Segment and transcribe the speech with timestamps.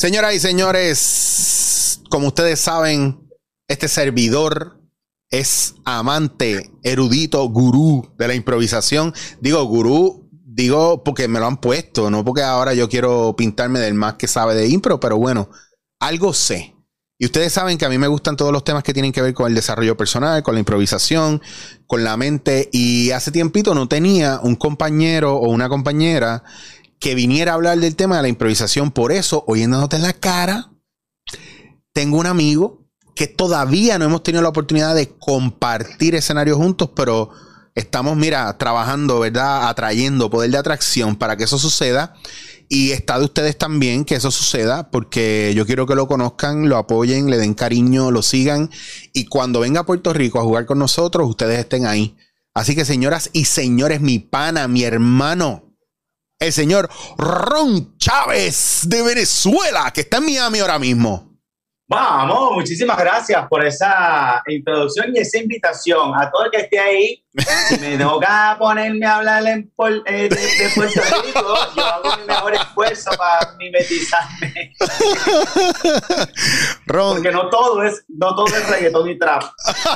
[0.00, 3.28] Señoras y señores, como ustedes saben,
[3.68, 4.80] este servidor
[5.28, 9.12] es amante, erudito, gurú de la improvisación.
[9.42, 13.92] Digo gurú, digo porque me lo han puesto, no porque ahora yo quiero pintarme del
[13.92, 15.50] más que sabe de impro, pero bueno,
[15.98, 16.74] algo sé.
[17.18, 19.34] Y ustedes saben que a mí me gustan todos los temas que tienen que ver
[19.34, 21.42] con el desarrollo personal, con la improvisación,
[21.86, 22.70] con la mente.
[22.72, 26.42] Y hace tiempito no tenía un compañero o una compañera
[27.00, 28.92] que viniera a hablar del tema de la improvisación.
[28.92, 30.70] Por eso, oyéndote en la cara,
[31.92, 32.86] tengo un amigo
[33.16, 37.30] que todavía no hemos tenido la oportunidad de compartir escenarios juntos, pero
[37.74, 39.68] estamos, mira, trabajando, ¿verdad?
[39.68, 42.14] Atrayendo poder de atracción para que eso suceda.
[42.68, 46.76] Y está de ustedes también que eso suceda, porque yo quiero que lo conozcan, lo
[46.76, 48.70] apoyen, le den cariño, lo sigan.
[49.12, 52.16] Y cuando venga a Puerto Rico a jugar con nosotros, ustedes estén ahí.
[52.54, 55.69] Así que, señoras y señores, mi pana, mi hermano,
[56.40, 61.38] el señor Ron Chávez de Venezuela, que está en Miami ahora mismo.
[61.86, 67.22] Vamos, muchísimas gracias por esa introducción y esa invitación a todo el que esté ahí.
[67.68, 69.70] Si me toca ponerme a hablar en
[70.06, 74.74] eh, de, Puerto Rico, yo hago mi mejor esfuerzo para mimetizarme.
[76.86, 79.44] Porque no todo es, no todo es reggaetón y trap.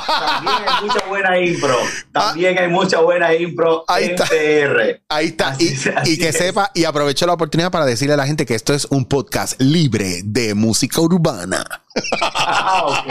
[0.07, 1.77] También hay mucha buena impro.
[2.13, 4.25] También hay mucha buena impro ahí en está.
[4.27, 5.01] PR.
[5.09, 5.57] Ahí está.
[6.05, 8.85] y, que sepa y aprovecho la oportunidad para decirle a la gente que esto es
[8.85, 11.84] un podcast libre de música urbana.
[12.21, 13.07] Ah, ok.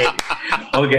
[0.77, 0.91] Ok.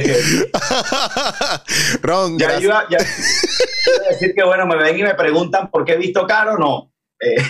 [2.02, 5.86] Ron, ya iba, ya, iba a decir que bueno, me ven y me preguntan por
[5.86, 6.92] qué he visto caro, no.
[7.20, 7.36] Eh,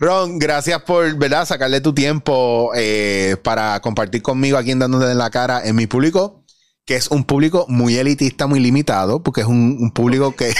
[0.00, 1.46] Ron, gracias por ¿verdad?
[1.46, 5.86] sacarle tu tiempo eh, para compartir conmigo aquí en Dándote en la cara en mi
[5.86, 6.44] público,
[6.84, 10.52] que es un público muy elitista, muy limitado, porque es un, un público que,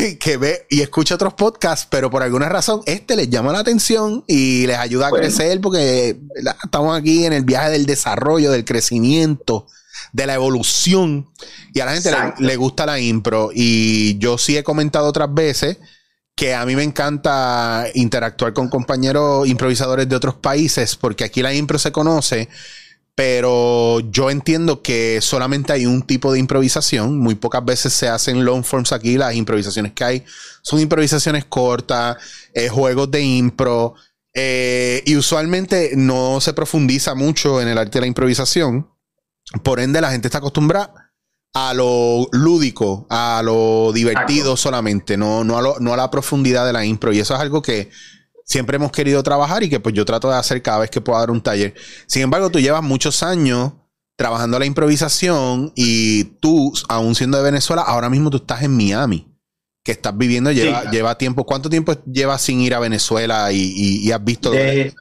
[0.20, 4.24] que ve y escucha otros podcasts, pero por alguna razón este les llama la atención
[4.26, 5.24] y les ayuda a Bueno.
[5.26, 6.56] crecer porque ¿verdad?
[6.62, 9.66] estamos aquí en el viaje del desarrollo, del crecimiento,
[10.12, 11.28] de la evolución
[11.72, 15.32] y a la gente le, le gusta la impro y yo sí he comentado otras
[15.32, 15.78] veces
[16.34, 21.52] que a mí me encanta interactuar con compañeros improvisadores de otros países porque aquí la
[21.52, 22.48] impro se conoce
[23.20, 27.18] pero yo entiendo que solamente hay un tipo de improvisación.
[27.18, 29.18] Muy pocas veces se hacen long forms aquí.
[29.18, 30.24] Las improvisaciones que hay
[30.62, 32.16] son improvisaciones cortas,
[32.54, 33.94] eh, juegos de impro.
[34.32, 38.88] eh, y usualmente no se profundiza mucho en el arte de la improvisación.
[39.64, 41.12] Por ende, la gente está acostumbrada
[41.52, 44.56] a lo lúdico, a lo divertido Exacto.
[44.56, 47.12] solamente, no, no, a lo- no a la profundidad de la impro.
[47.12, 47.90] Y eso es algo que
[48.50, 51.20] siempre hemos querido trabajar y que pues yo trato de hacer cada vez que pueda
[51.20, 51.72] dar un taller.
[52.06, 53.72] Sin embargo, tú llevas muchos años
[54.16, 59.28] trabajando la improvisación y tú, aún siendo de Venezuela, ahora mismo tú estás en Miami,
[59.84, 60.88] que estás viviendo, lleva, Sí.
[60.90, 61.46] lleva tiempo.
[61.46, 64.50] ¿Cuánto tiempo llevas sin ir a Venezuela y, y- y has visto?
[64.50, 64.94] De-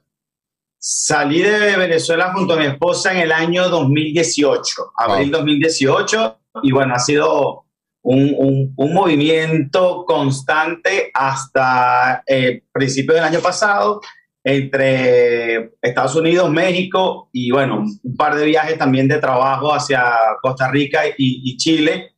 [0.78, 6.94] salí de Venezuela junto a mi esposa en el año 2018, abril 2018, y bueno,
[6.96, 7.66] ha sido
[8.02, 14.00] un, un- un movimiento constante hasta eh, principios del año pasado
[14.44, 20.12] entre Estados Unidos, México y bueno, un par de viajes también de trabajo hacia
[20.42, 22.16] Costa Rica y, y Chile,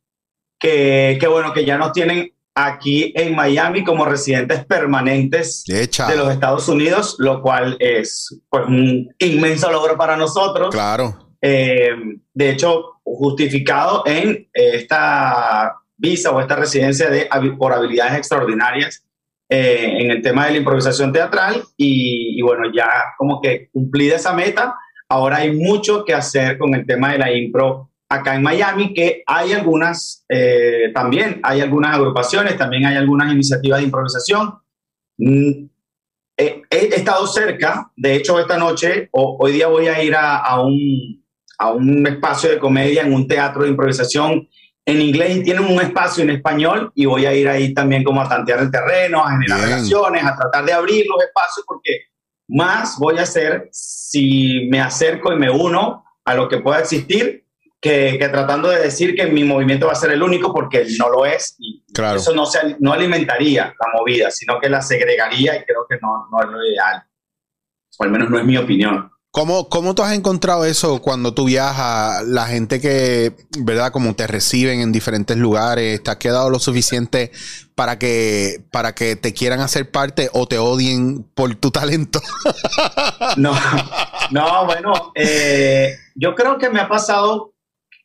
[0.58, 6.30] que, que bueno, que ya nos tienen aquí en Miami como residentes permanentes de los
[6.30, 10.68] Estados Unidos, lo cual es pues, un inmenso logro para nosotros.
[10.70, 11.34] Claro.
[11.40, 11.90] Eh,
[12.34, 19.04] de hecho, justificado en eh, esta visa o esta residencia de, por habilidades extraordinarias
[19.48, 24.16] eh, en el tema de la improvisación teatral y, y bueno, ya como que cumplida
[24.16, 24.74] esa meta,
[25.08, 29.22] ahora hay mucho que hacer con el tema de la impro acá en Miami, que
[29.26, 34.54] hay algunas, eh, también hay algunas agrupaciones, también hay algunas iniciativas de improvisación.
[35.16, 35.66] Mm,
[36.36, 40.36] he, he estado cerca, de hecho esta noche, o, hoy día voy a ir a,
[40.38, 41.21] a un,
[41.62, 44.48] a un espacio de comedia en un teatro de improvisación
[44.84, 48.20] en inglés y tienen un espacio en español y voy a ir ahí también como
[48.20, 49.70] a tantear el terreno, a generar Bien.
[49.70, 51.90] relaciones, a tratar de abrir los espacios porque
[52.48, 57.44] más voy a hacer si me acerco y me uno a lo que pueda existir
[57.80, 61.08] que, que tratando de decir que mi movimiento va a ser el único porque no
[61.10, 62.16] lo es y Claro.
[62.16, 66.26] eso no, se, no alimentaría la movida, sino que la segregaría y creo que no,
[66.30, 67.04] no es lo ideal.
[67.98, 69.11] O al menos no es mi opinión.
[69.34, 72.22] ¿Cómo, ¿Cómo tú has encontrado eso cuando tú viajas?
[72.28, 73.90] La gente que, ¿verdad?
[73.90, 77.32] Como te reciben en diferentes lugares, ¿te has quedado lo suficiente
[77.74, 82.20] para que, para que te quieran hacer parte o te odien por tu talento?
[83.38, 83.54] No,
[84.32, 87.54] no bueno, eh, yo creo que me ha pasado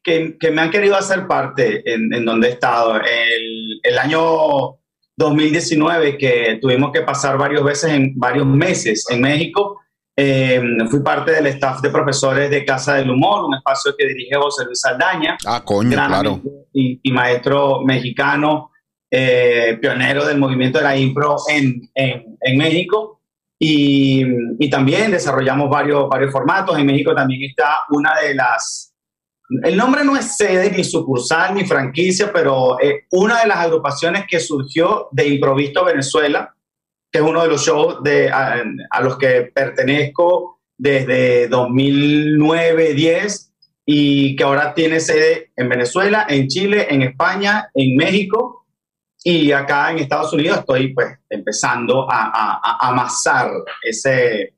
[0.02, 2.96] que, que me han querido hacer parte en, donde he estado.
[3.02, 4.78] El, el año
[5.18, 9.82] 2019 que tuvimos que pasar varias veces en varios meses en México.
[10.20, 10.60] Eh,
[10.90, 14.66] fui parte del staff de profesores de Casa del Humor, un espacio que dirige José
[14.66, 15.38] Luis Saldaña.
[15.46, 16.42] Ah, coño, claro.
[16.74, 18.72] Y, maestro mexicano,
[19.12, 23.22] eh, pionero del movimiento de la impro en, en, en México.
[23.60, 24.26] Y,
[24.60, 26.78] y, también desarrollamos varios, varios formatos.
[26.80, 28.88] En México también está una de las
[29.64, 34.26] el nombre no es sede, ni sucursal, ni franquicia, pero es una de las agrupaciones
[34.28, 36.54] que surgió de Improvisto Venezuela,
[37.12, 38.64] que es uno de los shows de, a,
[39.02, 43.52] los que pertenezco desde 2009-10
[43.86, 48.66] y que ahora tiene sede en Venezuela, en Chile, en España, en México
[49.24, 53.50] y acá en Estados Unidos estoy pues empezando a, a, amasar
[53.82, 54.54] ese,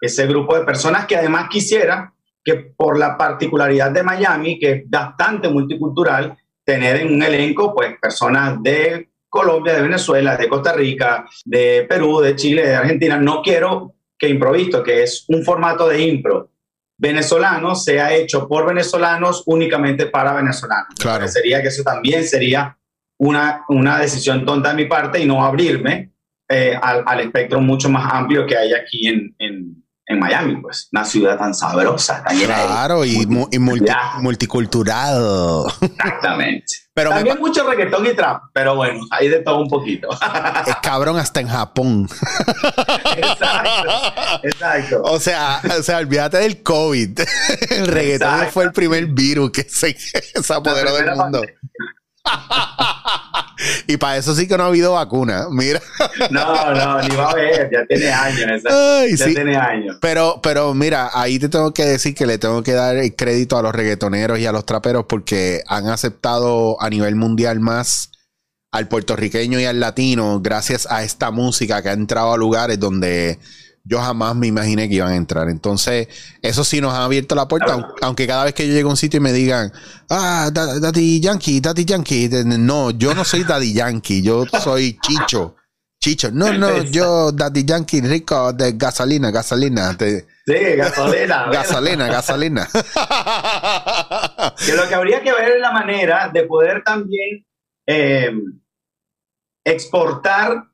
[0.00, 2.12] ese grupo de personas que además quisiera
[2.44, 7.98] que por la particularidad de Miami, que es bastante multicultural, tener en un elenco pues
[8.00, 13.18] personas de Colombia, de Venezuela, de Costa Rica, de Perú, de Chile, de Argentina.
[13.18, 16.50] No quiero que Improvisto, que es un formato de impro
[16.98, 20.94] venezolano, sea hecho por venezolanos únicamente para venezolanos.
[20.98, 21.28] Claro.
[21.28, 22.76] Sería que eso también sería
[23.18, 26.12] una, una decisión tonta de mi parte y no abrirme
[26.48, 30.88] eh, al, al, espectro mucho más amplio que hay aquí en, en en Miami, pues,
[30.92, 35.64] una ciudad tan sabrosa, tan llena Claro, y, y multi, multicultural.
[35.80, 36.86] Exactamente.
[36.94, 40.08] Pero También mucho reggaetón y trap, pero bueno, hay de todo un poquito.
[40.66, 42.08] Es cabrón hasta en Japón.
[43.16, 43.90] Exacto,
[44.42, 45.02] exacto.
[45.04, 47.20] O sea, o sea, olvídate del COVID.
[47.70, 49.94] El reggaetón fue el primer virus que se,
[50.42, 51.42] se apoderó del mundo.
[53.86, 55.80] y para eso sí que no ha habido vacuna, mira.
[56.30, 58.62] no, no, ni va a haber, ya tiene años.
[59.16, 59.98] ya tiene años.
[60.00, 63.58] Pero, pero mira, ahí te tengo que decir que le tengo que dar el crédito
[63.58, 68.10] a los reggaetoneros y a los traperos porque han aceptado a nivel mundial más
[68.72, 73.38] al puertorriqueño y al latino gracias a esta música que ha entrado a lugares donde
[73.86, 75.48] yo jamás me imaginé que iban a entrar.
[75.48, 76.08] Entonces,
[76.42, 78.96] eso sí nos ha abierto la puerta, aunque cada vez que yo llego a un
[78.96, 79.72] sitio y me digan,
[80.10, 85.54] ah, Daddy Yankee, Daddy Yankee, no, yo no soy Daddy Yankee, yo soy Chicho.
[85.98, 89.96] Chicho, no, no, yo Daddy Yankee rico de gasolina, gasolina.
[89.98, 90.22] sí,
[90.76, 91.46] gasolina.
[91.50, 92.68] gasolina, gasolina.
[94.66, 97.46] que lo que habría que ver es la manera de poder también
[97.86, 98.30] eh,
[99.64, 100.64] exportar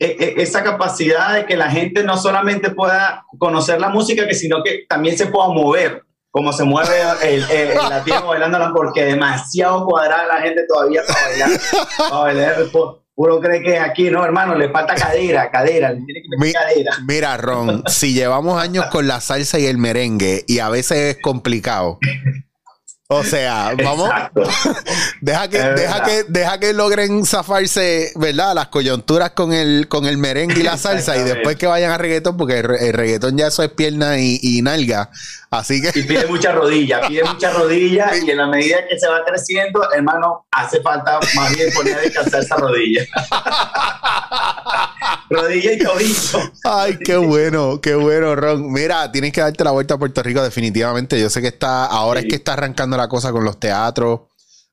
[0.00, 4.86] esa capacidad de que la gente no solamente pueda conocer la música, que sino que
[4.88, 10.40] también se pueda mover, como se mueve el, el, latino bailando, porque demasiado cuadrada la
[10.40, 11.50] gente todavía para bailar.
[11.98, 12.56] Para bailar
[13.20, 16.92] uno cree que aquí, no, hermano, le falta cadera, cadera, le tiene que meter cadera.
[17.06, 21.22] Mira, Ron, si llevamos años con la salsa y el merengue y a veces es
[21.22, 21.98] complicado,
[23.12, 24.08] o sea, vamos.
[25.20, 28.54] deja que, deja que, deja que logren zafarse, ¿verdad?
[28.54, 31.98] Las coyunturas con el, con el merengue y la salsa y después que vayan a
[31.98, 35.10] reggaetón, porque el, reggaetón ya eso es pierna y, y, nalga.
[35.50, 35.90] Así que.
[35.98, 39.82] Y pide mucha rodilla, pide mucha rodilla y en la medida que se va creciendo,
[39.92, 43.04] hermano, hace falta más bien poner a descansar esa rodilla.
[45.30, 46.52] rodilla y tobillo.
[46.62, 48.72] Ay, qué bueno, qué bueno, Ron.
[48.72, 51.20] Mira, tienes que darte la vuelta a Puerto Rico definitivamente.
[51.20, 54.20] Yo sé que está, ahora es que está arrancando la cosa con los teatros.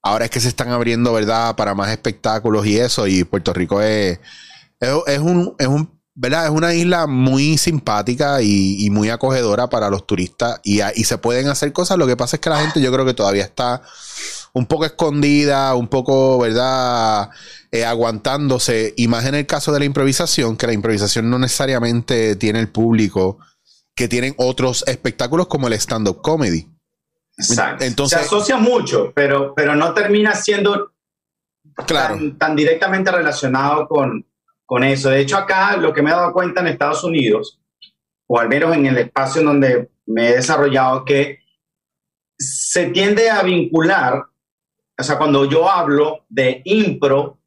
[0.02, 1.56] Ahora es que se están abriendo, ¿verdad?
[1.56, 3.08] Para más espectáculos y eso.
[3.08, 4.20] Y Puerto Rico es,
[4.80, 6.46] es, un, es un ¿verdad?
[6.46, 11.48] Es una isla muy simpática y, muy acogedora para los turistas y, y, se pueden
[11.48, 11.98] hacer cosas.
[11.98, 13.84] Lo que pasa es que la gente yo creo que todavía está
[14.54, 17.30] un poco escondida, un poco, ¿verdad?
[17.72, 18.94] Eh, aguantándose.
[18.98, 22.70] Y más en el caso de la improvisación, que la improvisación no necesariamente tiene el
[22.70, 23.38] público
[23.94, 26.68] que tienen otros espectáculos como el stand-up comedy.
[27.38, 27.84] Exacto.
[27.84, 30.92] Entonces, se asocia mucho, pero, pero no termina siendo
[32.38, 34.26] tan directamente relacionado con,
[34.66, 35.10] con eso.
[35.10, 37.60] De hecho, acá lo que me he dado cuenta en Estados Unidos,
[38.28, 41.40] o al menos en el espacio en donde me he desarrollado, que
[42.38, 44.26] se tiende a vincular,
[45.00, 47.40] o sea, cuando yo hablo de impro,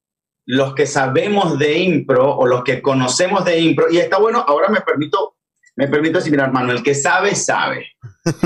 [0.47, 4.69] los que sabemos de impro o los que conocemos de impro, y está bueno, ahora
[4.69, 5.37] me permito,
[5.81, 7.87] me permito mira, hermano, el que sabe, sabe.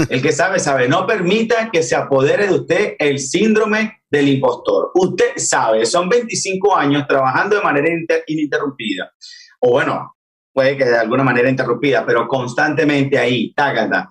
[0.08, 0.86] El que sabe, sabe.
[0.86, 4.92] No permita que se apodere de usted el síndrome del impostor.
[4.94, 7.88] Usted sabe, son 25 años trabajando de manera
[8.28, 9.10] ininterrumpida.
[9.58, 10.14] O bueno,
[10.52, 14.08] puede que de alguna manera interrumpida, pero constantemente ahí, tágata,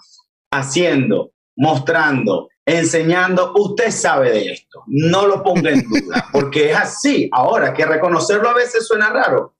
[0.51, 3.53] haciendo, mostrando, enseñando.
[3.55, 4.83] Usted sabe de esto.
[4.87, 7.29] No lo ponga en duda, porque es así.
[7.31, 9.55] Ahora, que reconocerlo a veces suena raro.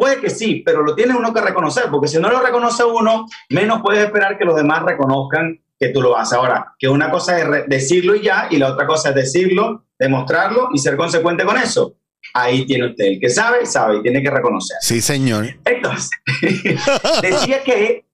[0.00, 3.26] Puede que sí, pero lo tiene uno que reconocer, porque si no lo reconoce uno,
[3.50, 6.38] menos puedes esperar que los demás reconozcan que tú lo haces.
[6.38, 10.70] Ahora, que una cosa es decirlo y ya, y la otra cosa es decirlo, demostrarlo
[10.72, 11.96] y ser consecuente con eso.
[12.32, 13.04] ahí tiene usted.
[13.04, 14.78] El que sabe, sabe y tiene que reconocer.
[14.80, 15.48] Sí, señor.
[15.66, 16.08] Entonces,
[17.20, 18.06] decía que,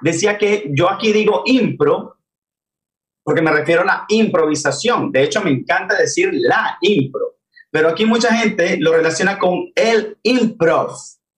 [0.00, 2.16] decía que yo aquí digo impro
[3.22, 5.12] porque me refiero a la improvisación.
[5.12, 7.34] De hecho, me encanta decir la impro.
[7.70, 10.92] Pero aquí mucha gente lo relaciona con el improv,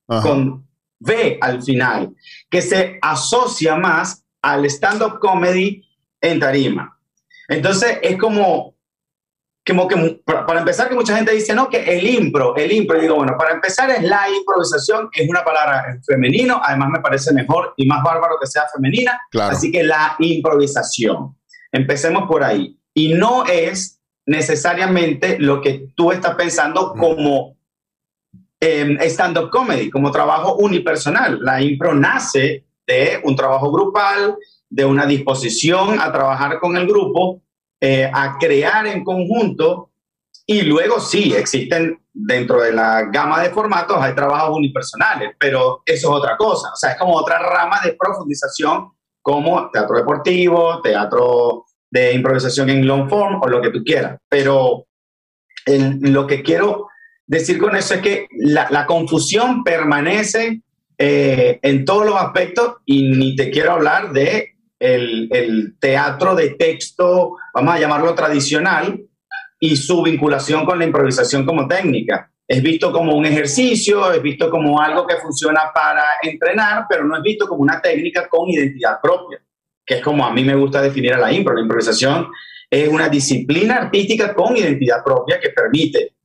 [0.06, 0.66] con
[1.00, 2.14] V al final,
[2.48, 5.82] que se asocia más al stand-up comedy
[6.20, 6.98] en tarima.
[7.48, 8.76] Entonces, es como,
[9.66, 13.16] como que, para empezar, que mucha gente dice, no, que el impro, el impro, digo,
[13.16, 17.86] bueno, para empezar es la improvisación, es una palabra femenino, además me parece mejor y
[17.86, 21.36] más bárbaro que sea femenina, así que la improvisación.
[21.72, 22.78] Empecemos por ahí.
[22.94, 27.55] Y no es necesariamente lo que tú estás pensando como
[28.60, 31.38] eh, stand-up comedy, como trabajo unipersonal.
[31.42, 34.36] La impro nace de un trabajo grupal,
[34.68, 37.42] de una disposición a trabajar con el grupo,
[37.80, 39.90] eh, a crear en conjunto
[40.46, 46.08] y luego sí, existen dentro de la gama de formatos, hay trabajos unipersonales, pero eso
[46.08, 51.64] es otra cosa, o sea, es como otra rama de profundización como teatro deportivo, teatro
[51.90, 54.18] de improvisación en long form o lo que tú quieras.
[54.28, 54.86] Pero
[55.66, 56.86] lo que quiero
[57.26, 60.62] decir con eso es que la, confusión permanece
[60.98, 66.50] eh, en todos los aspectos y ni te quiero hablar de el, el, teatro de
[66.50, 69.00] texto, vamos a llamarlo tradicional,
[69.58, 74.48] y su vinculación con la improvisación como técnica es visto como un ejercicio, es visto
[74.50, 79.00] como algo que funciona para entrenar, pero no es visto como una técnica con identidad
[79.02, 79.40] propia,
[79.84, 81.54] que es como a mí me gusta definir a la impro.
[81.54, 82.28] La improvisación
[82.70, 86.15] es una disciplina artística con identidad propia que permite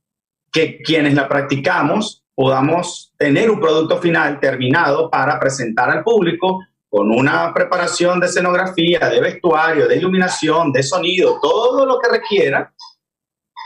[0.52, 7.10] que quienes la practicamos podamos tener un producto final terminado para presentar al público con
[7.10, 12.72] una preparación de escenografía, de vestuario, de iluminación, de sonido, todo lo que requiera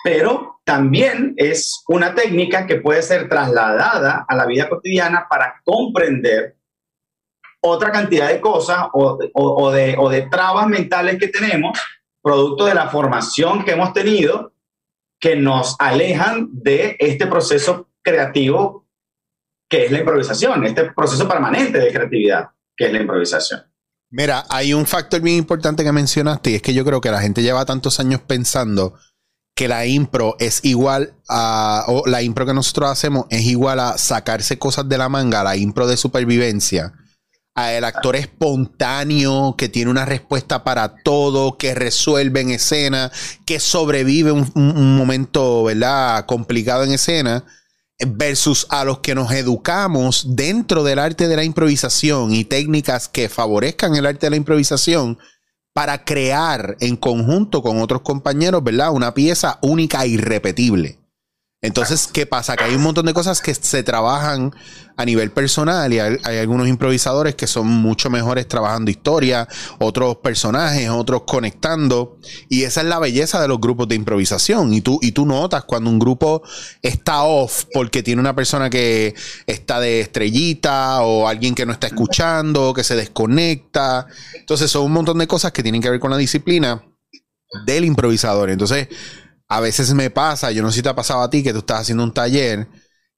[0.06, 6.54] pero también es una técnica que puede ser trasladada a la vida cotidiana para comprender
[7.60, 9.18] otra cantidad de cosas o,
[9.72, 11.76] de, trabas mentales que tenemos,
[12.22, 14.52] producto de la formación que hemos tenido,
[15.20, 18.86] que nos alejan de este proceso creativo
[19.68, 23.62] que es la improvisación, este proceso permanente de creatividad que es la improvisación.
[24.10, 27.20] Mira, hay un factor bien importante que mencionaste y es que yo creo que la
[27.20, 28.94] gente lleva tantos años pensando
[29.56, 33.98] que la impro es igual a, o la impro que nosotros hacemos es igual a
[33.98, 36.92] sacarse cosas de la manga, la impro de supervivencia,
[37.56, 43.10] el actor espontáneo que tiene una respuesta para todo, que resuelve en escena,
[43.46, 46.26] que sobrevive un, momento, ¿verdad?
[46.26, 47.44] Complicado en escena,
[48.06, 53.30] versus a los que nos educamos dentro del arte de la improvisación y técnicas que
[53.30, 55.18] favorezcan el arte de la improvisación
[55.72, 58.92] para crear en conjunto con otros compañeros, ¿verdad?
[58.92, 60.98] Una pieza única e irrepetible.
[61.66, 62.54] Entonces, ¿qué pasa?
[62.54, 64.54] Que hay un montón de cosas que se trabajan
[64.96, 69.48] a nivel personal y hay, algunos improvisadores que son mucho mejores trabajando historia,
[69.80, 72.18] otros personajes, otros conectando.
[72.48, 74.72] Y esa es la belleza de los grupos de improvisación.
[74.72, 76.42] Y tú, y tú notas cuando un grupo
[76.82, 79.16] está off porque tiene una persona que
[79.48, 84.06] está de estrellita o alguien que no está escuchando, que se desconecta.
[84.34, 86.84] Entonces, son un montón de cosas que tienen que ver con la disciplina
[87.66, 88.50] del improvisador.
[88.50, 88.88] Entonces,
[89.48, 91.60] a veces me pasa, yo no sé si te ha pasado a ti, que tú
[91.60, 92.68] estás haciendo un taller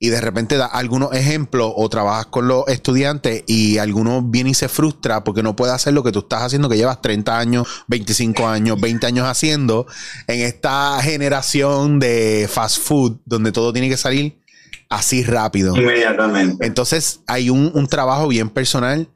[0.01, 4.55] y de repente da algunos ejemplos o trabajas con los estudiantes y alguno viene y
[4.55, 7.67] se frustra porque no puede hacer lo que tú estás haciendo, que llevas 30 años,
[7.89, 9.87] 25 años, 20 años haciendo
[10.29, 14.41] en esta generación de fast food donde todo tiene que salir
[14.89, 15.77] así rápido.
[15.77, 16.65] Inmediatamente.
[16.65, 19.09] Entonces hay un, trabajo bien personal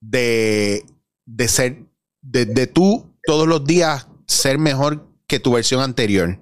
[0.00, 0.86] de,
[1.26, 1.84] de ser,
[2.22, 6.38] de, de tú todos los días ser mejor que tu versión anterior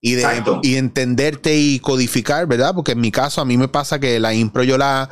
[0.00, 2.74] y de y entenderte y codificar, ¿verdad?
[2.74, 5.10] Porque en mi caso a mí me pasa que la impro yo la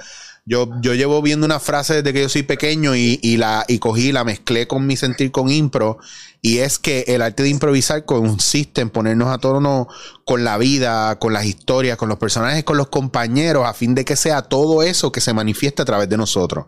[0.48, 3.80] yo, yo llevo viendo una frase desde que yo soy pequeño y, y la y
[3.80, 5.98] cogí la mezclé con mi sentir con impro
[6.40, 9.88] y es que el arte de improvisar consiste en ponernos a tono
[10.24, 14.04] con la vida, con las historias, con los personajes, con los compañeros a fin de
[14.04, 16.66] que sea todo eso que se manifieste a través de nosotros.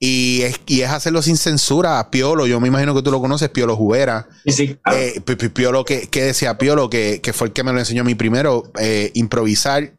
[0.00, 2.10] Y es, y es hacerlo sin censura.
[2.10, 4.28] Piolo, yo me imagino que tú lo conoces, Piolo Jubera.
[4.46, 5.20] Sí, eh,
[5.52, 8.70] Piolo, que, decía Piolo, que, fue el que me lo enseñó a mí primero.
[8.78, 9.98] Eh, improvisar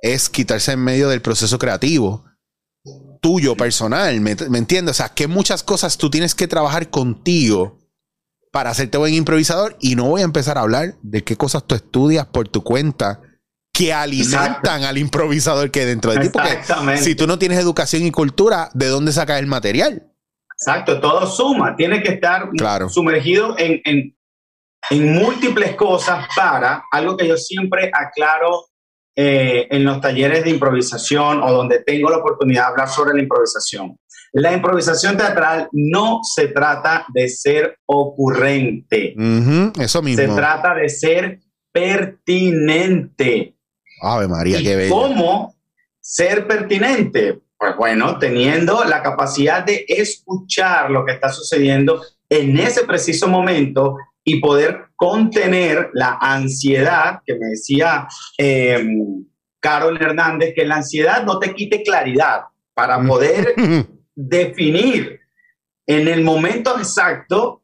[0.00, 2.24] es quitarse en medio del proceso creativo
[3.20, 4.20] tuyo, personal.
[4.20, 4.92] ¿me, ¿Me entiendes?
[4.92, 7.78] O sea, que muchas cosas tú tienes que trabajar contigo
[8.52, 9.76] para hacerte buen improvisador.
[9.80, 13.20] Y no voy a empezar a hablar de qué cosas tú estudias por tu cuenta
[13.72, 16.28] que alimentan al improvisador que hay dentro de ti.
[16.28, 16.60] Porque
[16.98, 20.12] si tú no tienes educación y cultura, ¿de dónde sacas el material?
[20.52, 21.74] Exacto, todo suma.
[21.74, 22.48] Tiene que estar
[22.88, 24.16] sumergido en, en,
[24.90, 28.66] en, múltiples cosas para algo que yo siempre aclaro
[29.16, 33.22] eh, en los talleres de improvisación o donde tengo la oportunidad de hablar sobre la
[33.22, 33.96] improvisación.
[34.34, 39.14] La improvisación teatral no se trata de ser ocurrente.
[39.78, 40.22] eso mismo.
[40.22, 41.40] Se trata de ser
[41.72, 43.56] pertinente.
[44.02, 44.94] Ave María, qué bello.
[44.94, 45.56] ¿Cómo
[46.00, 47.40] ser pertinente?
[47.56, 53.96] Pues bueno, teniendo la capacidad de escuchar lo que está sucediendo en ese preciso momento
[54.24, 58.84] y poder contener la ansiedad, que me decía eh,
[59.60, 62.42] Carol Hernández, que la ansiedad no te quite claridad
[62.74, 63.54] para poder
[64.14, 65.20] definir
[65.86, 67.62] en el momento exacto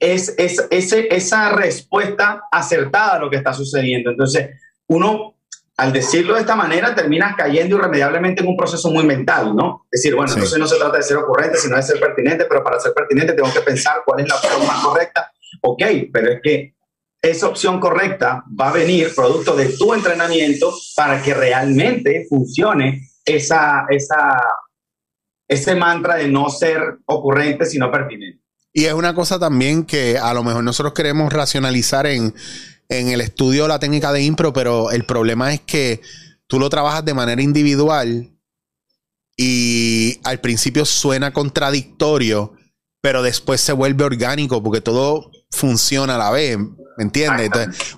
[0.00, 4.10] es, es, esa respuesta acertada a lo que está sucediendo.
[4.10, 4.50] Entonces,
[4.86, 5.35] uno,
[5.78, 9.86] al decirlo de esta manera, termina cayendo irremediablemente en un proceso muy mental, ¿no?
[9.90, 12.64] Es decir, bueno, entonces no se trata de ser ocurrente, sino de ser pertinente, pero
[12.64, 15.30] para ser pertinente tengo que pensar cuál es la opción más correcta.
[15.62, 16.74] Ok, pero es que
[17.20, 23.84] esa opción correcta va a venir producto de tu entrenamiento para que realmente funcione esa,
[23.90, 24.34] esa,
[25.46, 28.42] ese mantra de no ser ocurrente, sino pertinente.
[28.72, 32.34] Y es una cosa también que a lo mejor nosotros queremos racionalizar en,
[32.88, 36.00] en el estudio la técnica de impro, pero el problema es que
[36.46, 38.32] tú lo trabajas de manera individual
[39.36, 42.54] y al principio suena contradictorio,
[43.00, 46.58] pero después se vuelve orgánico porque todo funciona a la vez.
[46.98, 47.50] ¿Me entiendes?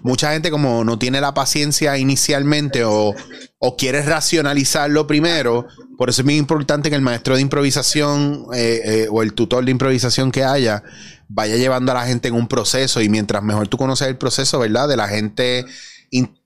[0.03, 3.15] mucha gente como no tiene la paciencia inicialmente o,
[3.59, 8.81] o quiere racionalizarlo primero, por eso es muy importante que el maestro de improvisación eh,
[8.85, 10.83] eh, o el tutor de improvisación que haya
[11.29, 14.59] vaya llevando a la gente en un proceso y mientras mejor tú conoces el proceso,
[14.59, 14.89] ¿verdad?
[14.89, 15.65] De la gente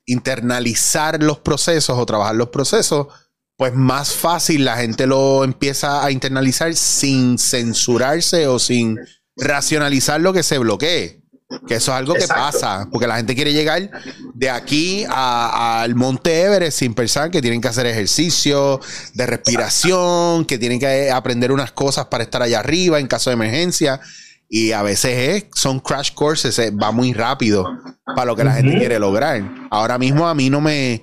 [0.04, 3.06] internalizar los procesos o trabajar los procesos,
[3.56, 8.98] pues más fácil la gente lo empieza a internalizar sin censurarse o sin
[9.36, 11.22] racionalizar lo que se bloquee.
[11.68, 13.90] Que eso es algo que pasa, porque la gente quiere llegar
[14.34, 18.80] de aquí al Monte Everest sin pensar que tienen que hacer ejercicio
[19.12, 23.34] de respiración, que tienen que aprender unas cosas para estar allá arriba en caso de
[23.34, 24.00] emergencia.
[24.54, 27.66] Y a veces son crash courses, eh, va muy rápido
[28.04, 29.42] para lo que la gente quiere lograr.
[29.70, 31.02] Ahora mismo a mí no me...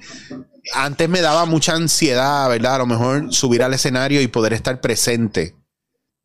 [0.75, 2.75] Antes me daba mucha ansiedad, ¿verdad?
[2.75, 5.55] A lo mejor subir al escenario y poder estar presente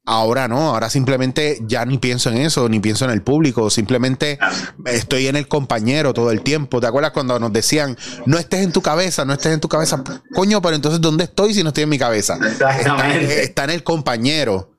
[0.07, 4.39] Ahora no, ahora simplemente ya ni pienso en eso, ni pienso en el público, simplemente
[4.85, 6.79] estoy en el compañero todo el tiempo.
[6.79, 10.05] ¿Te acuerdas cuando nos decían, no estés en tu cabeza, no estés en tu cabeza?
[10.35, 12.37] Coño, pero entonces, ¿dónde estoy si no estoy en mi cabeza?
[12.37, 13.45] Exactamente.
[13.45, 14.74] Está, en el compañero.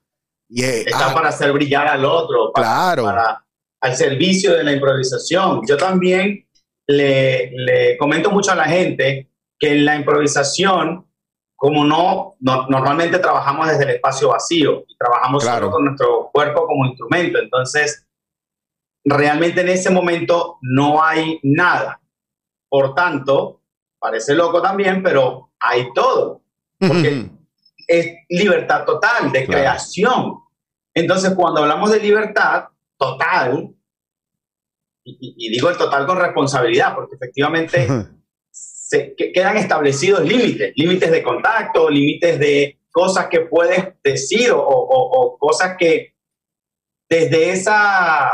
[0.50, 3.40] Está ah, para hacer brillar al otro, para, claro.
[3.82, 5.62] al servicio de la improvisación.
[5.68, 6.48] Yo también
[6.88, 11.06] le, le comento mucho a la gente que en la improvisación
[11.56, 16.86] como no, normalmente trabajamos desde el espacio vacío y trabajamos solo con nuestro cuerpo como
[16.86, 18.06] instrumento, entonces
[19.04, 22.02] realmente en ese momento no hay nada.
[22.70, 23.62] Por tanto,
[24.00, 26.42] parece loco también, pero hay todo,
[26.78, 27.30] porque
[27.88, 30.40] es libertad total de creación.
[30.94, 32.66] Entonces, cuando hablamos de libertad
[32.98, 33.76] total,
[35.04, 37.88] y, digo el total con responsabilidad, porque efectivamente
[38.50, 45.76] se, quedan establecidos límites, límites de contacto, límites de cosas que puedes decir o, cosas
[45.78, 46.16] que
[47.10, 48.32] desde esa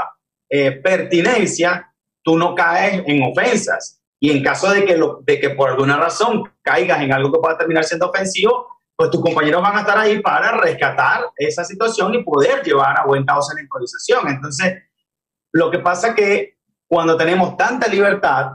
[0.49, 4.01] eh, pertinencia tú no caes en ofensas.
[4.19, 7.39] Y en caso de que, lo, de que por alguna razón caigas en algo que
[7.39, 8.67] pueda terminar siendo ofensivo,
[9.01, 13.03] pues tus compañeros van a estar ahí para rescatar esa situación y poder llevar a
[13.03, 14.27] buen causa la improvisación.
[14.27, 14.83] Entonces,
[15.51, 18.51] lo que pasa que cuando tenemos tanta libertad,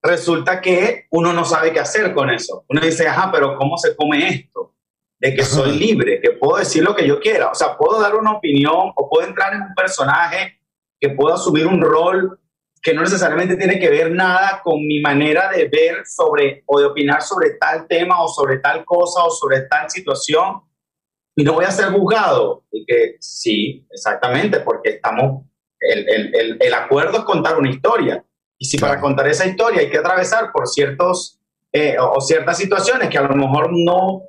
[0.00, 2.64] resulta que uno no sabe qué hacer con eso.
[2.68, 4.76] Uno dice, ajá, pero ¿cómo se come esto?
[5.18, 7.48] De que soy libre, que puedo decir lo que yo quiera.
[7.48, 10.56] O sea, puedo dar una opinión o puedo entrar en un personaje,
[11.00, 12.38] que puedo asumir un rol
[12.82, 16.86] que no necesariamente tiene que ver nada con mi manera de ver sobre o de
[16.86, 20.62] opinar sobre tal tema o sobre tal cosa o sobre tal situación.
[21.36, 22.64] Y no voy a ser juzgado.
[22.70, 25.44] Y que sí, exactamente, porque estamos,
[25.78, 28.24] el, el, el acuerdo es contar una historia.
[28.58, 31.40] Y si para contar esa historia hay que atravesar por ciertos
[31.72, 34.24] eh, o, ciertas situaciones que a lo mejor no,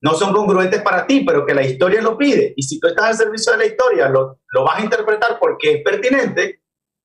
[0.00, 3.06] no son congruentes para ti, pero que la historia lo pide, y si tú estás
[3.06, 6.60] al servicio de la historia, lo, lo vas a interpretar porque es pertinente,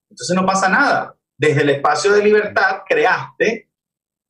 [0.10, 1.16] entonces no pasa nada.
[1.38, 3.70] Desde el espacio de libertad creaste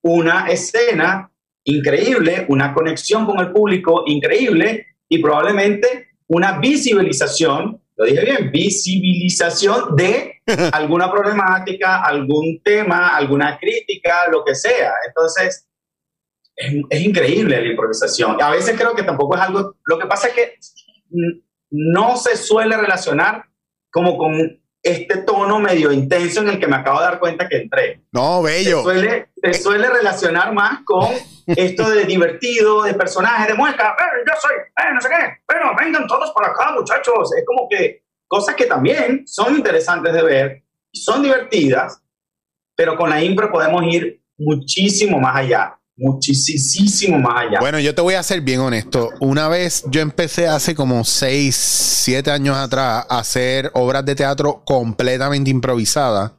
[0.01, 1.31] una escena
[1.63, 9.93] increíble, una conexión con el público increíble y probablemente una visibilización lo dije bien, visibilización
[9.97, 14.93] de alguna problemática, algún tema, alguna crítica, lo que sea.
[15.05, 15.67] Entonces,
[16.55, 18.41] es, increíble la improvisación.
[18.41, 20.55] A veces creo que tampoco es algo, lo que pasa es que
[21.71, 23.43] no se suele relacionar
[23.91, 27.57] como con este tono medio intenso en el que me acabo de dar cuenta que
[27.57, 28.01] entré.
[28.11, 28.77] No, bello.
[28.77, 31.07] Te suele, te suele relacionar más con
[31.47, 35.75] esto de divertido, de personaje, de muestra, eh, yo soy, eh, no sé qué, bueno,
[35.77, 37.35] vengan todos por acá, muchachos.
[37.35, 40.63] Es como que cosas que también son interesantes de ver,
[40.93, 42.01] son divertidas,
[42.75, 47.59] pero con la impro podemos ir muchísimo más allá muchísimo más allá.
[47.59, 49.09] Bueno, yo te voy a ser bien honesto.
[49.19, 54.63] Una vez yo empecé hace como 6, 7 años atrás a hacer obras de teatro
[54.65, 56.31] completamente improvisadas.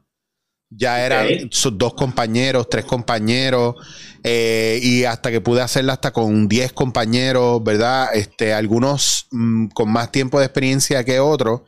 [0.72, 1.26] Ya eran
[1.72, 3.74] dos compañeros, tres compañeros,
[4.22, 8.14] eh, y hasta que pude hacerla hasta con 10 compañeros, ¿verdad?
[8.14, 11.62] Este, algunos mm, con más tiempo de experiencia que otros.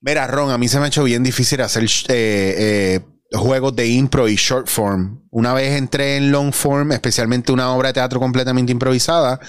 [0.00, 3.00] Mira, Ron, a mí se me ha hecho bien difícil hacer eh, eh,
[3.32, 5.22] juegos de impro y short form.
[5.30, 9.40] Una vez entré en long form, especialmente una obra de teatro completamente improvisada,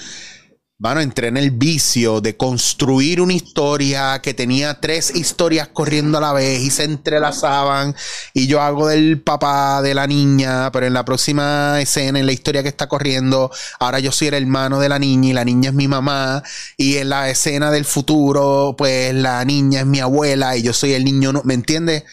[0.82, 6.22] bueno, entré en el vicio de construir una historia que tenía tres historias corriendo a
[6.22, 7.96] la vez y se entrelazaban
[8.34, 12.32] y yo hago del papá de la niña, pero en la próxima escena, en la
[12.32, 15.70] historia que está corriendo, ahora yo soy el hermano de la niña y la niña
[15.70, 16.41] es mi mamá
[16.78, 20.94] y en la escena del futuro, pues la niña es mi abuela y yo soy
[20.94, 22.06] el niño, ¿me entiendes?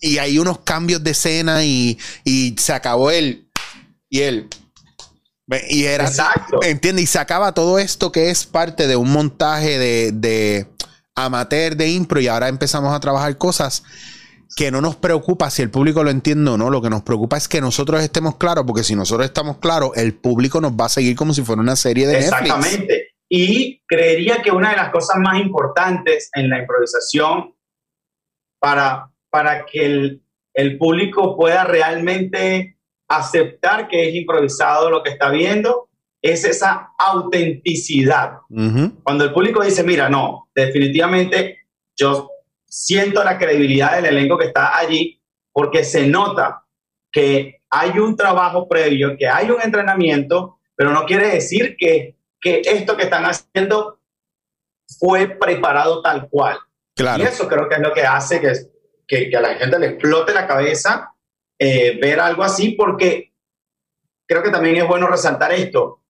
[0.00, 1.98] Y hay unos cambios de escena y,
[2.58, 3.48] se acabó él.
[4.08, 4.48] Y él.
[5.68, 6.04] Y era.
[6.04, 6.62] Exacto.
[6.62, 7.04] ¿Entiendes?
[7.04, 10.66] Y se acaba todo esto que es parte de un montaje de, de
[11.14, 13.82] amateur de impro y ahora empezamos a trabajar cosas
[14.56, 16.70] que no nos preocupa si el público lo entiende o no.
[16.70, 20.14] Lo que nos preocupa es que nosotros estemos claros, porque si nosotros estamos claros, el
[20.14, 23.10] público nos va a seguir como si fuera una serie de Exactamente.
[23.28, 27.54] Y creería que una de las cosas más importantes en la improvisación
[28.60, 30.22] para para que el,
[30.54, 32.76] el público pueda realmente
[33.08, 35.88] aceptar que es improvisado lo que está viendo,
[36.22, 38.38] es esa autenticidad.
[39.02, 41.60] Cuando el público dice, mira, no, definitivamente
[41.96, 42.30] yo
[42.66, 45.20] siento la credibilidad del elenco que está allí
[45.52, 46.64] porque se nota
[47.10, 52.62] que hay un trabajo previo, que hay un entrenamiento, pero no quiere decir que, que
[52.64, 53.98] esto que están haciendo
[54.98, 56.58] fue preparado tal cual.
[56.94, 57.22] Claro.
[57.22, 58.52] Y eso creo que es lo que hace que
[59.10, 61.12] que, a la gente le explote la cabeza
[61.58, 63.32] eh, ver algo así, porque
[64.26, 66.04] creo que también es bueno resaltar esto.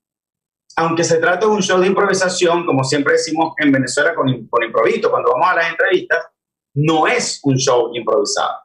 [0.76, 4.62] Aunque se trate de un show de improvisación, como siempre decimos en Venezuela con, con
[4.62, 6.26] improviso, cuando vamos a las entrevistas,
[6.74, 8.60] no es un show improvisado.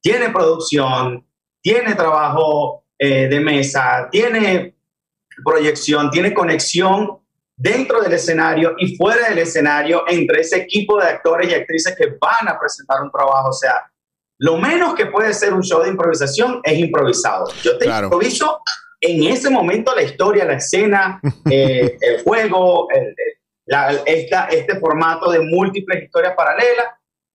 [0.00, 1.26] Tiene producción,
[1.60, 4.76] tiene trabajo eh, de mesa, tiene
[5.44, 7.19] proyección, tiene conexión
[7.60, 12.16] dentro del escenario y fuera del escenario entre ese equipo de actores y actrices que
[12.18, 13.50] van a presentar un trabajo.
[13.50, 13.84] O sea,
[14.38, 17.44] lo menos que puede ser un show de improvisación es improvisado.
[17.62, 18.62] Yo te improviso
[18.98, 21.20] en ese momento la historia, la escena,
[21.50, 22.88] eh, el juego,
[24.06, 26.86] este formato de múltiples historias paralelas,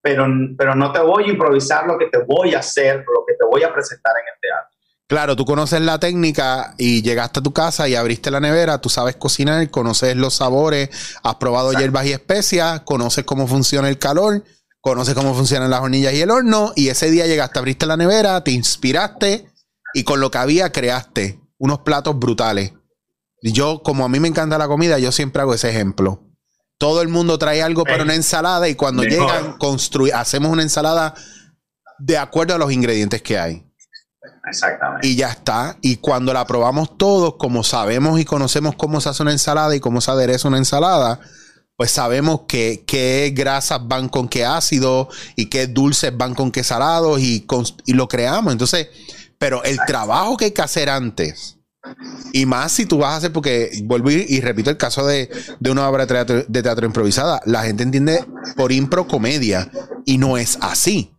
[0.02, 0.26] pero,
[0.58, 3.46] pero no te voy a improvisar lo que te voy a hacer, lo que te
[3.46, 4.75] voy a presentar en el teatro.
[5.08, 8.90] Claro, tú conoces la técnica y llegaste a tu casa y abriste la nevera, tú
[8.90, 10.90] sabes cocinar, conoces los sabores,
[11.22, 14.44] has probado hierbas y especias, conoces cómo funciona el calor,
[14.82, 18.44] conoces cómo funcionan las hornillas y el horno, y ese día llegaste, abriste la nevera,
[18.44, 19.48] te inspiraste
[19.94, 22.74] y con lo que había creaste unos platos brutales.
[23.42, 26.24] Y yo, como a mí me encanta la comida, yo siempre hago ese ejemplo.
[26.80, 29.56] Todo el mundo trae algo para una ensalada y cuando llegan,
[30.16, 31.14] hacemos una ensalada
[32.00, 33.66] de acuerdo a los ingredientes que hay.
[34.46, 35.08] Exactamente.
[35.08, 35.78] Y ya está.
[35.82, 39.80] Y cuando la probamos todos, como sabemos y conocemos cómo se hace una ensalada y
[39.80, 41.20] cómo se adereza una ensalada,
[41.78, 46.64] pues sabemos que, qué grasas van con qué ácido y qué dulces van con qué
[46.64, 47.46] salados y,
[47.86, 48.54] y lo creamos.
[48.54, 48.88] Entonces,
[49.38, 51.56] pero el trabajo que hay que hacer antes,
[52.34, 55.72] y más si tú vas a hacer, porque vuelvo y, repito el caso de, de,
[55.72, 59.70] una obra de teatro, de teatro improvisada, la gente entiende por impro comedia
[60.06, 61.15] y no es así.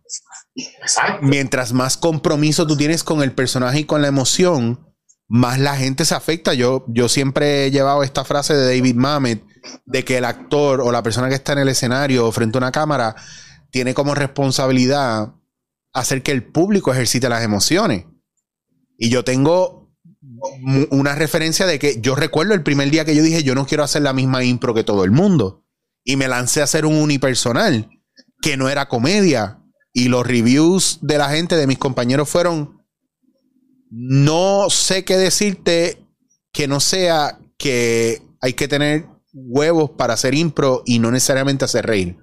[1.21, 4.87] Mientras más compromiso tú tienes con el personaje y con la emoción,
[5.27, 6.53] más la gente se afecta.
[6.53, 9.43] Yo, yo siempre he llevado esta frase de David Mamet
[9.85, 12.71] de que el actor o la persona que está en el escenario frente a una
[12.71, 13.15] cámara
[13.71, 15.33] tiene como responsabilidad
[15.93, 18.05] hacer que el público ejercite las emociones.
[18.97, 19.91] Y yo tengo
[20.91, 23.83] una referencia de que yo recuerdo el primer día que yo dije yo no quiero
[23.83, 25.65] hacer la misma impro que todo el mundo.
[26.03, 27.89] Y me lancé a hacer un unipersonal
[28.41, 29.59] que no era comedia,
[29.97, 32.83] y los reviews de la gente, de mis compañeros, fueron,
[33.89, 36.05] no sé qué decirte
[36.53, 41.87] que no sea que hay que tener huevos para hacer impro y no necesariamente hacer
[41.87, 42.15] reír.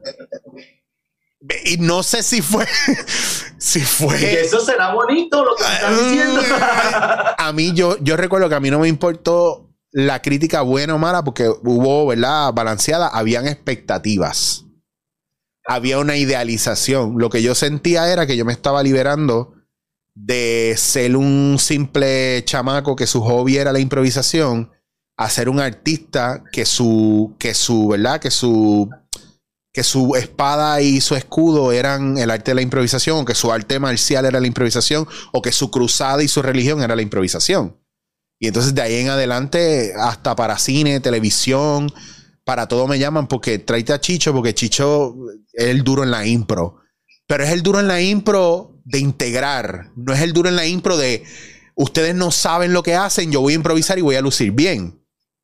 [1.64, 2.64] Y no sé si fue.
[3.58, 4.40] si fue.
[4.40, 6.42] eso será bonito lo que están diciendo.
[7.38, 10.98] a mí, yo, yo recuerdo que a mí no me importó la crítica buena o
[10.98, 12.52] mala porque hubo, ¿verdad?
[12.54, 14.63] Balanceada, habían expectativas.
[15.66, 17.14] Había una idealización.
[17.18, 19.54] Lo que yo sentía era que yo me estaba liberando
[20.14, 24.70] de ser un simple chamaco que su hobby era la improvisación
[25.16, 28.20] a ser un artista que su, que su, ¿verdad?
[28.20, 28.90] Que su,
[29.72, 33.52] que su espada y su escudo eran el arte de la improvisación, o que su
[33.52, 37.76] arte marcial era la improvisación, o que su cruzada y su religión era la improvisación.
[38.40, 41.92] Y entonces de ahí en adelante, hasta para cine, televisión,
[42.44, 45.16] para todo me llaman porque tráete a Chicho, porque Chicho
[45.52, 46.76] es el duro en la impro.
[47.26, 50.66] Pero es el duro en la impro de integrar, no es el duro en la
[50.66, 51.24] impro de
[51.74, 55.00] ustedes no saben lo que hacen, yo voy a improvisar y voy a lucir bien.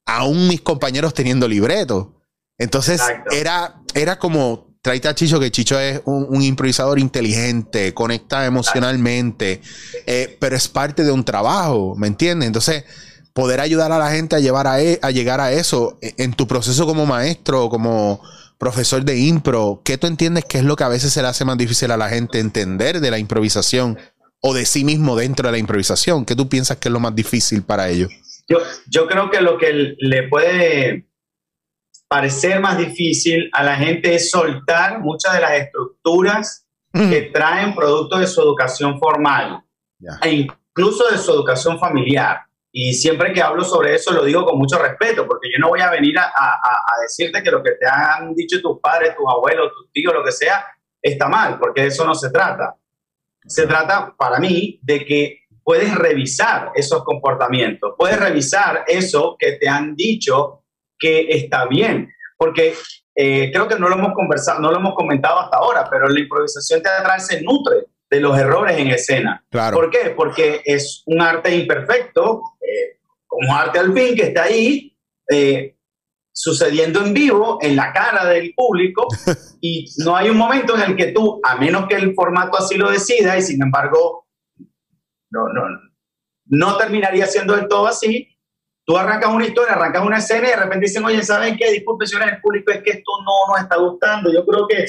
[0.07, 2.23] Aún mis compañeros teniendo libreto.
[2.59, 9.61] Entonces era, era como tráete a Chicho, que Chicho es un, improvisador inteligente, conecta emocionalmente,
[10.07, 12.47] eh, pero es parte de un trabajo, ¿me entiendes?
[12.47, 12.85] Entonces,
[13.33, 16.33] poder ayudar a la gente a, llevar a, e, a llegar a eso e, en
[16.33, 18.21] tu proceso como maestro, como
[18.59, 21.47] profesor de impro, ¿qué tú entiendes que es lo que a veces se le hace
[21.47, 23.99] más difícil a la gente entender de la improvisación
[24.41, 26.27] o de sí mismo dentro de la improvisación?
[26.27, 28.11] ¿Qué tú piensas que es lo más difícil para ellos?
[28.49, 31.09] Yo, yo creo que lo que le puede
[32.07, 38.19] parecer más difícil a la gente es soltar muchas de las estructuras que traen producto
[38.19, 39.63] de su educación formal
[40.23, 42.41] e incluso de su educación familiar.
[42.73, 45.81] Y siempre que hablo sobre eso lo digo con mucho respeto, porque yo no voy
[45.81, 49.73] a venir a, a, decirte que lo que te han dicho tus padres, tus abuelos,
[49.73, 50.67] tus tíos, lo que sea,
[51.03, 52.77] está mal, porque de eso no se trata.
[53.45, 59.69] Se trata, para mí, de que puedes revisar esos comportamientos, puedes revisar eso que te
[59.69, 60.65] han dicho
[60.99, 62.75] que está bien, porque
[63.15, 66.21] eh, creo que no lo hemos conversado, no lo hemos comentado hasta ahora, pero la
[66.21, 69.45] improvisación teatral se nutre de los errores en escena.
[69.51, 69.77] Claro.
[69.77, 70.11] ¿Por qué?
[70.17, 74.97] Porque es un arte imperfecto, eh, como arte al fin, que está ahí
[75.31, 75.77] eh,
[76.33, 79.07] sucediendo en vivo, en la cara del público,
[79.61, 82.77] y no hay un momento en el que tú, a menos que el formato así
[82.77, 84.27] lo decida, y sin embargo,
[85.31, 85.63] no, no,
[86.47, 88.29] no terminaría siendo del todo así,
[88.85, 91.71] tú arrancas una historia, arrancas una escena y de repente dicen, oye, ¿saben qué?
[91.71, 94.33] Disculpe, señores el público, es que esto no nos está gustando.
[94.33, 94.85] Yo creo que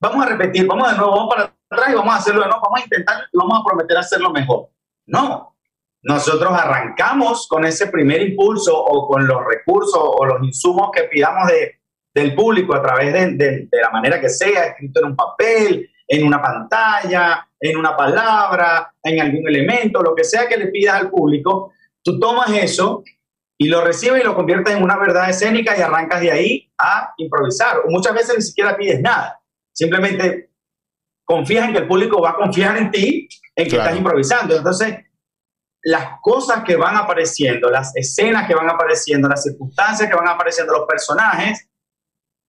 [0.00, 2.62] vamos a repetir, vamos de nuevo, vamos para atrás y vamos a hacerlo de nuevo,
[2.62, 4.68] vamos a intentar vamos a prometer hacerlo mejor.
[5.06, 5.56] No,
[6.02, 11.48] nosotros arrancamos con ese primer impulso o con los recursos o los insumos que pidamos
[11.48, 11.80] de,
[12.14, 15.90] del público a través de, de, de, la manera que sea, escrito en un papel,
[16.06, 21.00] en una pantalla, en una palabra, en algún elemento, lo que sea que le pidas
[21.00, 23.02] al público, tú tomas eso
[23.56, 27.14] y lo recibes y lo conviertes en una verdad escénica y arrancas de ahí a
[27.16, 27.78] improvisar.
[27.88, 29.40] Muchas veces ni siquiera pides nada,
[29.74, 30.50] simplemente
[31.24, 34.56] confías en que el público va a confiar en ti, en que estás improvisando.
[34.56, 34.96] Entonces,
[35.82, 40.72] las cosas que van apareciendo, las escenas que van apareciendo, las circunstancias que van apareciendo,
[40.72, 41.68] los personajes,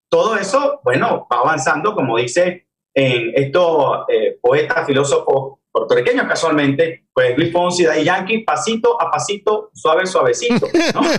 [0.10, 7.38] todo eso, bueno, va avanzando, como dice en estos eh, poetas, filósofos puertorriqueños casualmente, pues
[7.38, 10.70] Luis Fonsi, Daddy Yankee, pasito a pasito, suave, suavecito.
[10.94, 11.02] ¿no?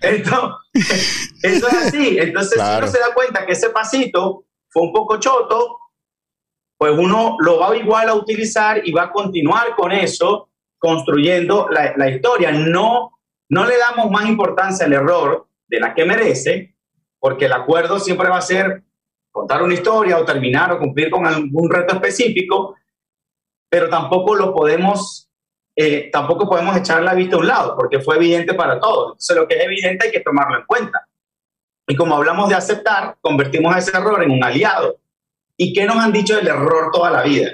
[0.00, 2.18] Entonces, eso es así.
[2.18, 5.78] Entonces, si uno se da cuenta que ese pasito fue un poco choto,
[6.78, 10.48] pues uno lo va igual a utilizar y va a continuar con eso,
[10.78, 12.50] construyendo la, la historia.
[12.50, 13.18] No,
[13.50, 16.78] no le damos más importancia al error de la que merece,
[17.18, 18.85] porque el acuerdo siempre va a ser
[19.36, 22.74] contar una historia o terminar o cumplir con algún reto específico,
[23.68, 25.28] pero tampoco lo podemos,
[25.76, 29.08] eh, tampoco podemos echar la vista a un lado, porque fue evidente para todos.
[29.12, 31.06] Entonces, lo que es evidente hay que tomarlo en cuenta.
[31.86, 34.96] Y como hablamos de aceptar, convertimos ese error en un aliado.
[35.54, 37.50] ¿Y qué nos han dicho del error toda la vida?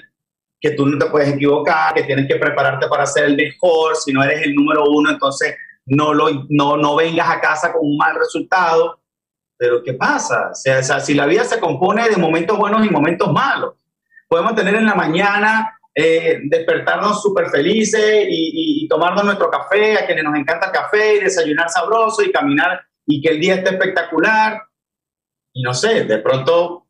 [0.61, 4.13] Que tú no te puedes equivocar, que tienes que prepararte para ser el mejor, si
[4.13, 7.97] no eres el número uno, entonces no, lo, no, no vengas a casa con un
[7.97, 9.02] mal resultado.
[9.63, 10.51] Pero ¿qué pasa?
[10.51, 13.75] O sea, si la vida se compone de momentos buenos y momentos malos,
[14.27, 20.05] podemos tener en la mañana, eh, despertarnos súper felices y, y, tomarnos nuestro café, a
[20.05, 23.71] quienes nos encanta el café, y desayunar sabroso y caminar y que el día esté
[23.71, 24.61] espectacular.
[25.53, 26.89] Y no sé, de pronto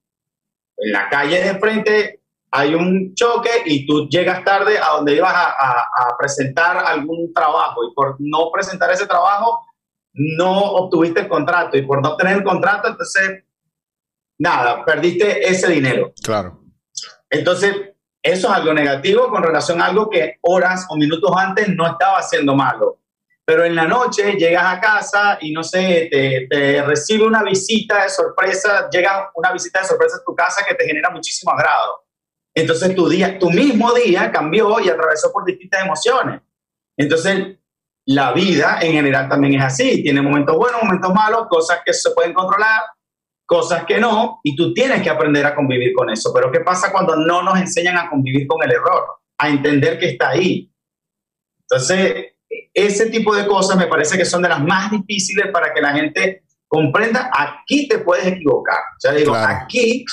[0.79, 2.21] en la calle de frente
[2.53, 7.35] hay un choque y tú llegas tarde a donde ibas a, a, a, presentar algún
[7.35, 9.61] trabajo y por no presentar ese trabajo
[10.15, 13.45] no obtuviste el contrato y por no tener el contrato, entonces,
[14.39, 16.13] nada, perdiste ese dinero.
[16.23, 16.63] Claro.
[17.31, 17.75] Entonces,
[18.23, 22.19] eso es algo negativo con relación a algo que horas o minutos antes no estaba
[22.19, 23.03] haciendo malo
[23.45, 28.05] pero en la noche llegas a casa y no sé, te, te, recibe una visita
[28.05, 32.05] de sorpresa, llega una visita de sorpresa a tu casa que te genera muchísimo agrado.
[32.55, 36.41] Entonces tu día, tu mismo día cambió y atravesó por distintas emociones.
[36.97, 37.59] Entonces
[38.07, 42.11] la vida en general también es así, tiene momentos buenos, momentos malos, cosas que se
[42.11, 42.83] pueden controlar
[43.53, 46.33] cosas que no, y tú tienes que aprender a convivir con eso.
[46.35, 49.05] Pero ¿qué pasa cuando no nos enseñan a convivir con el error?
[49.37, 50.73] A entender que está ahí.
[51.61, 52.33] Entonces,
[52.73, 55.93] ese tipo de cosas me parece que son de las más difíciles para que la
[55.93, 58.79] gente comprenda, aquí te puedes equivocar.
[58.79, 60.07] O sea, digo, aquí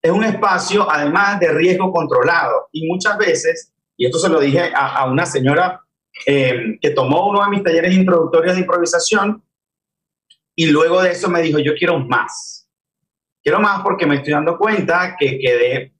[0.00, 2.68] es un espacio además de riesgo controlado.
[2.70, 5.80] Y muchas veces, y esto se lo dije a, una señora
[6.24, 9.42] eh, que tomó uno de mis talleres introductorios de improvisación,
[10.54, 12.68] y luego de eso me dijo, yo quiero más.
[13.42, 15.92] Quiero más porque me estoy dando cuenta que quedé,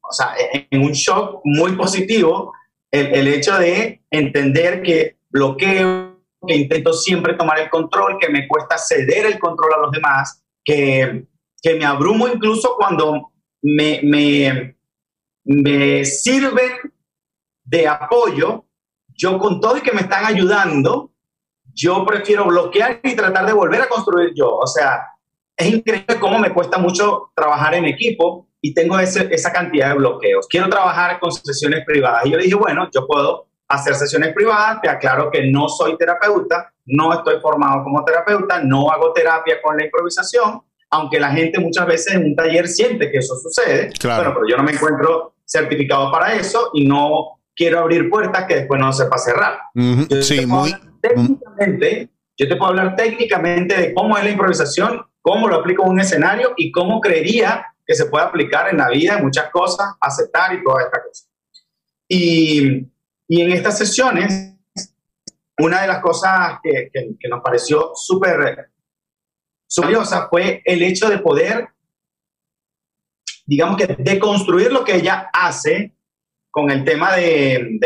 [0.00, 0.34] o sea,
[0.70, 2.52] en un shock muy positivo
[2.90, 8.46] el, el hecho de entender que bloqueo, que intento siempre tomar el control, que me
[8.48, 11.24] cuesta ceder el control a los demás, que,
[11.62, 13.32] que me abrumo incluso cuando
[13.62, 14.76] me, me,
[15.44, 16.72] me sirven
[17.64, 18.66] de apoyo,
[19.22, 21.12] yo con todo y que me están ayudando,
[21.72, 24.48] yo prefiero bloquear y tratar de volver a construir yo.
[24.56, 25.10] O sea,
[25.56, 29.94] es increíble cómo me cuesta mucho trabajar en equipo y tengo ese, esa cantidad de
[29.94, 30.48] bloqueos.
[30.48, 32.26] Quiero trabajar con sesiones privadas.
[32.26, 36.72] Y yo dije, bueno, yo puedo hacer sesiones privadas, te aclaro que no soy terapeuta,
[36.86, 41.86] no estoy formado como terapeuta, no hago terapia con la improvisación, aunque la gente muchas
[41.86, 43.90] veces en un taller siente que eso sucede.
[43.98, 44.22] Claro.
[44.22, 48.56] Bueno, pero yo no me encuentro certificado para eso y no quiero abrir puertas que
[48.56, 49.58] después no sepa cerrar.
[50.22, 50.74] sí, muy...
[51.00, 55.90] Técnicamente, yo te puedo hablar técnicamente de cómo es la improvisación, cómo lo aplico en
[55.90, 59.94] un escenario y cómo creería que se puede aplicar en la vida, en muchas cosas,
[60.00, 61.28] aceptar y todas estas cosas.
[62.08, 62.86] Y,
[63.28, 64.54] y en estas sesiones,
[65.58, 68.70] una de las cosas que, que, nos pareció súper
[69.74, 71.68] curiosa fue el hecho de poder,
[73.46, 75.94] digamos que deconstruir lo que ella hace
[76.52, 77.78] con el tema de,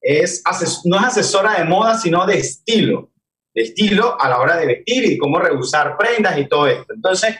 [0.00, 0.42] es,
[0.84, 3.10] no es asesora de moda, sino de estilo,
[3.52, 6.94] de estilo a la hora de vestir y cómo rehusar prendas y todo esto.
[6.94, 7.36] Entonces,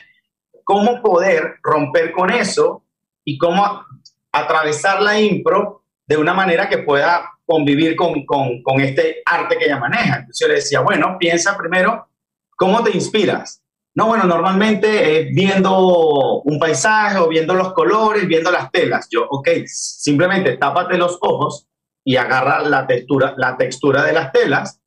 [0.65, 2.83] cómo poder romper con eso
[3.23, 3.85] y cómo
[4.33, 9.65] atravesar la impro de una manera que pueda convivir con, con, con este arte que
[9.65, 10.17] ella maneja.
[10.17, 12.09] Entonces yo le decía, bueno, piensa primero
[12.57, 13.63] cómo te inspiras.
[13.97, 19.07] No, bueno, normalmente es viendo un paisaje o viendo los colores, viendo las telas.
[19.09, 21.67] Yo, ok, simplemente tápate los ojos
[22.03, 24.79] y agarra la textura, la textura de las telas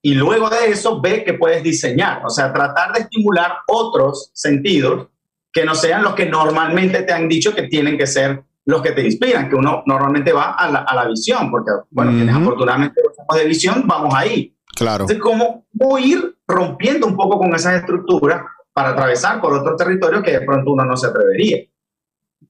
[0.00, 2.22] y luego de eso ve que puedes diseñar.
[2.24, 5.08] O sea, tratar de estimular otros sentidos
[5.52, 8.92] que no sean los que normalmente te han dicho que tienen que ser los que
[8.92, 12.98] te inspiran, que uno normalmente va a la, a la visión, porque, bueno, tienes afortunadamente
[13.04, 14.54] los de visión, vamos ahí.
[14.74, 15.04] Claro.
[15.04, 18.42] Entonces, ¿cómo, ir rompiendo un poco con esas estructuras
[18.74, 21.58] para atravesar por otro territorio que de pronto uno no se atrevería?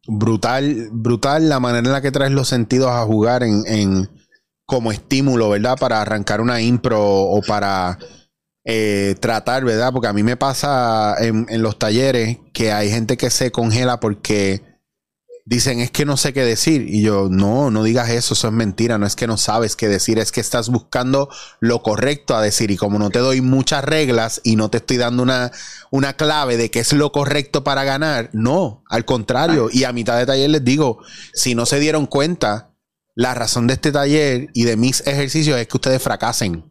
[0.07, 4.09] Brutal, brutal la manera en la que traes los sentidos a jugar en, en
[4.67, 5.77] como estímulo, ¿verdad?
[5.79, 7.99] Para arrancar una impro o para
[8.65, 9.93] eh, tratar, ¿verdad?
[9.93, 14.74] Porque a mí me pasa en, los talleres que hay gente que se congela porque
[15.47, 16.87] dicen es que no sé qué decir.
[16.89, 19.89] Y yo, no, no digas eso, eso es mentira, no es que no sabes qué
[19.89, 21.29] decir, es que estás buscando
[21.61, 22.71] lo correcto a decir.
[22.71, 25.53] Y como no te doy muchas reglas y no te estoy dando una,
[25.91, 29.69] una clave de qué es lo correcto para ganar, no, al contrario.
[29.71, 30.99] Y a mitad de taller les digo,
[31.33, 32.71] si no se dieron cuenta,
[33.15, 36.71] la razón de este taller y de mis ejercicios es que ustedes fracasen.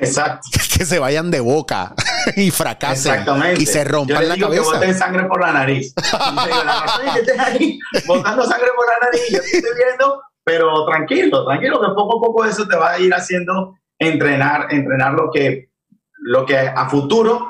[0.00, 0.48] Exacto.
[0.76, 1.94] Que se vayan de boca
[2.36, 3.12] y fracasen.
[3.12, 3.62] Exactamente.
[3.62, 4.62] Y se rompan la cabeza.
[4.62, 5.94] Que boten sangre por la nariz.
[7.14, 9.22] que estés ahí botando sangre por la nariz.
[9.30, 12.98] Yo te estoy viendo, pero tranquilo, tranquilo, que poco a poco eso te va a
[12.98, 15.70] ir haciendo entrenar, entrenar lo que,
[16.18, 17.48] lo que a futuro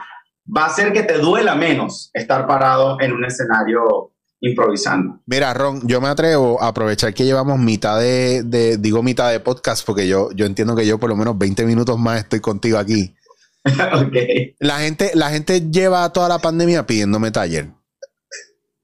[0.57, 5.21] va a hacer que te duela menos estar parado en un escenario improvisando.
[5.27, 9.87] Mira, Ron, yo me atrevo a aprovechar que llevamos mitad de, digo mitad de podcast,
[9.87, 13.15] porque yo, yo entiendo que yo por lo menos 20 minutos más estoy contigo aquí.
[14.07, 14.55] okay.
[14.59, 17.73] La gente, la gente lleva toda la pandemia pidiéndome taller.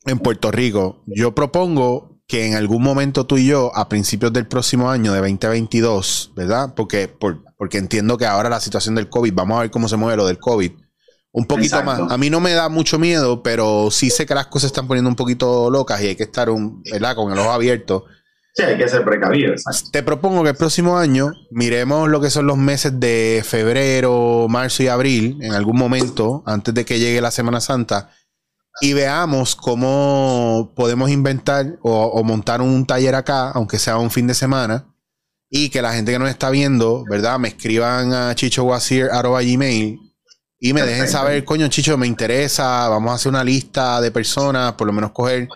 [0.04, 4.46] En Puerto Rico, yo propongo que en algún momento tú y yo, a principios del
[4.46, 6.74] próximo año de 2022, ¿verdad?
[6.74, 7.08] Porque,
[7.56, 10.26] porque entiendo que ahora la situación del COVID, vamos a ver cómo se mueve lo
[10.26, 10.72] del COVID
[11.36, 12.00] un poquito más.
[12.10, 14.88] A mí no me da mucho miedo, pero sí sé que las cosas se están
[14.88, 17.14] poniendo un poquito locas y hay que estar un, ¿verdad?
[17.14, 18.06] con el ojo abierto.
[18.56, 19.54] Sí, hay que ser precavido.
[19.92, 24.82] Te propongo que el próximo año miremos lo que son los meses de febrero, marzo
[24.82, 28.10] y abril, en algún momento, antes de que llegue la Semana Santa,
[28.80, 34.32] y veamos cómo podemos inventar o, montar un taller acá, aunque sea un fin de
[34.32, 34.86] semana,
[35.50, 37.38] y que la gente que nos está viendo, ¿verdad?
[37.38, 40.00] Me escriban a chichowasir.gmail
[40.58, 44.72] y me dejen saber, coño, Chicho, me interesa, vamos a hacer una lista de personas,
[44.72, 45.46] por lo menos coger,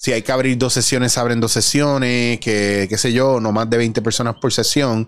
[0.00, 3.68] si hay que abrir dos sesiones, abren dos sesiones, que qué sé yo, no más
[3.68, 5.06] de 20 personas por sesión,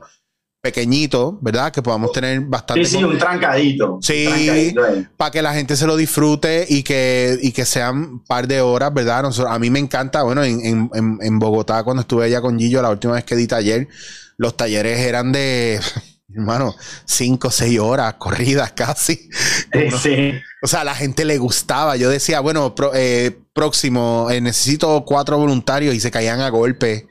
[0.60, 1.72] pequeñito, ¿verdad?
[1.72, 2.84] Que podamos tener bastante.
[2.84, 3.98] Sí, sí, un trancadito.
[4.02, 4.74] Sí,
[5.16, 8.60] para que la gente se lo disfrute y que, y que sean un par de
[8.60, 9.24] horas, ¿verdad?
[9.48, 12.90] a mí me encanta, bueno, en, en, en, Bogotá, cuando estuve allá con Gillo, la
[12.90, 13.88] última vez que di taller,
[14.36, 15.80] los talleres eran de,
[16.28, 16.74] hermano,
[17.06, 19.30] cinco o seis horas corridas casi.
[20.02, 20.34] Sí.
[20.62, 21.96] O sea, a la gente le gustaba.
[21.96, 27.08] Yo decía, bueno, eh, próximo, eh, necesito cuatro voluntarios y se caían a golpe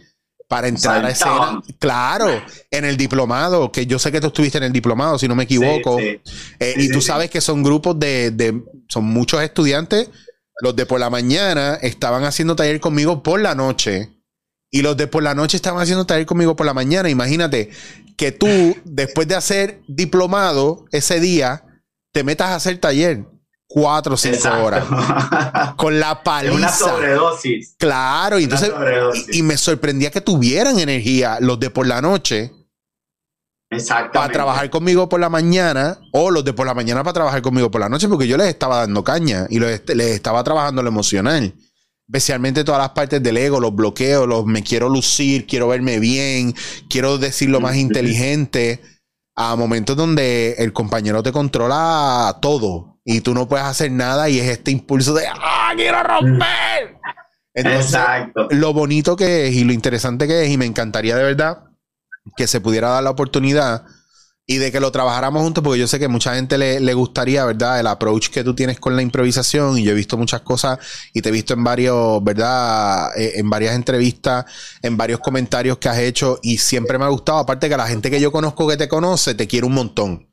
[0.48, 1.62] para entrar a escena.
[1.80, 2.30] Claro,
[2.70, 5.44] en el diplomado, que yo sé que tú estuviste en el diplomado, si no me
[5.44, 5.98] equivoco.
[6.00, 6.22] Eh,
[6.78, 10.10] y tú sabes que son grupos de, son muchos estudiantes.
[10.62, 14.10] Los de por la mañana estaban haciendo taller conmigo por la noche.
[14.70, 17.10] Y los de por la noche estaban haciendo taller conmigo por la mañana.
[17.10, 17.70] Imagínate
[18.16, 21.66] que tú, después de hacer diplomado ese día,
[22.14, 23.26] te metas a hacer taller
[23.72, 24.86] cuatro o cinco horas.
[25.78, 26.56] Con la paliza.
[26.56, 27.76] Una sobredosis.
[27.78, 28.72] Claro, y entonces.
[29.32, 32.52] Y, me sorprendía que tuvieran energía los de por la noche.
[33.70, 34.20] Exactamente.
[34.20, 37.72] Para trabajar conmigo por la mañana, o los de por la mañana para trabajar conmigo
[37.72, 41.54] por la noche, porque yo les estaba dando caña y les, estaba trabajando lo emocional.
[42.06, 46.54] Especialmente todas las partes del ego, los bloqueos, los me quiero lucir, quiero verme bien,
[46.90, 48.82] quiero decir lo más inteligente.
[49.34, 54.40] A momentos donde el compañero te controla todo y tú no puedes hacer nada y
[54.40, 56.98] es este impulso de ¡Ah, quiero romper!
[57.54, 58.48] Exacto.
[58.52, 61.66] Lo bonito que es y lo interesante que es, y me encantaría de verdad
[62.38, 63.84] que se pudiera dar la oportunidad
[64.46, 67.80] y de que lo trabajáramos juntos, porque yo sé que mucha gente le, gustaría, ¿verdad?
[67.80, 70.80] El approach que tú tienes con la improvisación, y yo he visto muchas cosas
[71.14, 73.18] y te he visto en varios, ¿verdad?
[73.18, 74.46] Eh, en varias entrevistas,
[74.82, 78.10] en varios comentarios que has hecho, y siempre me ha gustado, aparte que la gente
[78.10, 80.31] que yo conozco que te conoce, te quiere un montón.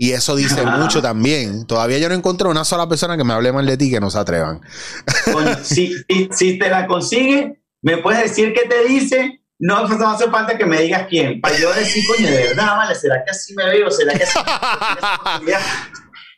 [0.00, 1.66] Y eso dice mucho también.
[1.66, 4.10] Todavía yo no encontré una sola persona que me hable mal de ti que no
[4.10, 4.60] se atrevan.
[5.62, 5.92] si,
[6.30, 9.40] si, te la consigue, me puedes decir qué te dice.
[9.58, 11.40] No, hace falta que me digas quién.
[11.40, 13.90] Para yo decir, coño, de verdad, vale, ¿será que así me veo?
[13.90, 14.38] ¿Será que así
[15.44, 15.52] me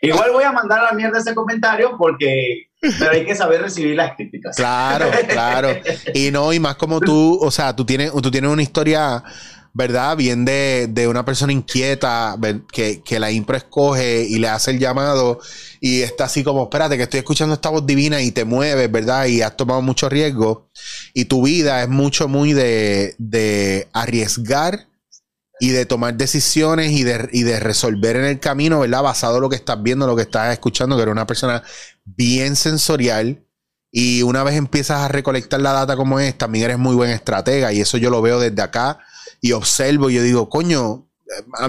[0.09, 3.95] Igual voy a mandar a la mierda ese comentario porque pero hay que saber recibir
[3.95, 4.57] las críticas.
[4.57, 5.69] Claro, claro.
[6.15, 9.23] Y no, y más como tú, o sea, tú tienes, tú tienes una historia
[9.73, 10.17] ¿verdad?
[10.17, 12.37] Bien de, una persona inquieta
[12.73, 15.41] que, la impro escoge y le hace el llamado
[15.81, 19.27] y está así como, espérate, que estoy escuchando esta voz divina y te mueves, ¿verdad?
[19.27, 20.69] Y has tomado mucho riesgo.
[21.15, 24.87] Y tu vida es mucho, muy de, de arriesgar
[25.61, 29.03] y de tomar decisiones y de, y de resolver en el camino, ¿verdad?
[29.03, 31.63] Basado en lo que estás viendo, lo que estás escuchando, que eres una persona
[32.05, 33.45] bien sensorial.
[33.93, 37.73] Y una vez empiezas a recolectar la data como es, también eres muy buen estratega.
[37.73, 39.01] Y eso yo lo veo desde acá
[39.41, 41.69] y observo y yo digo, coño, eh,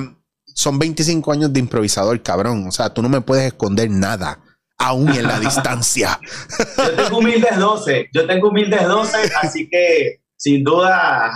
[0.53, 2.67] son 25 años de improvisador, cabrón.
[2.67, 4.39] O sea, tú no me puedes esconder nada,
[4.77, 6.19] aún en la distancia.
[6.77, 11.31] Yo tengo humildes 12, yo tengo humildes 12, así que sin duda,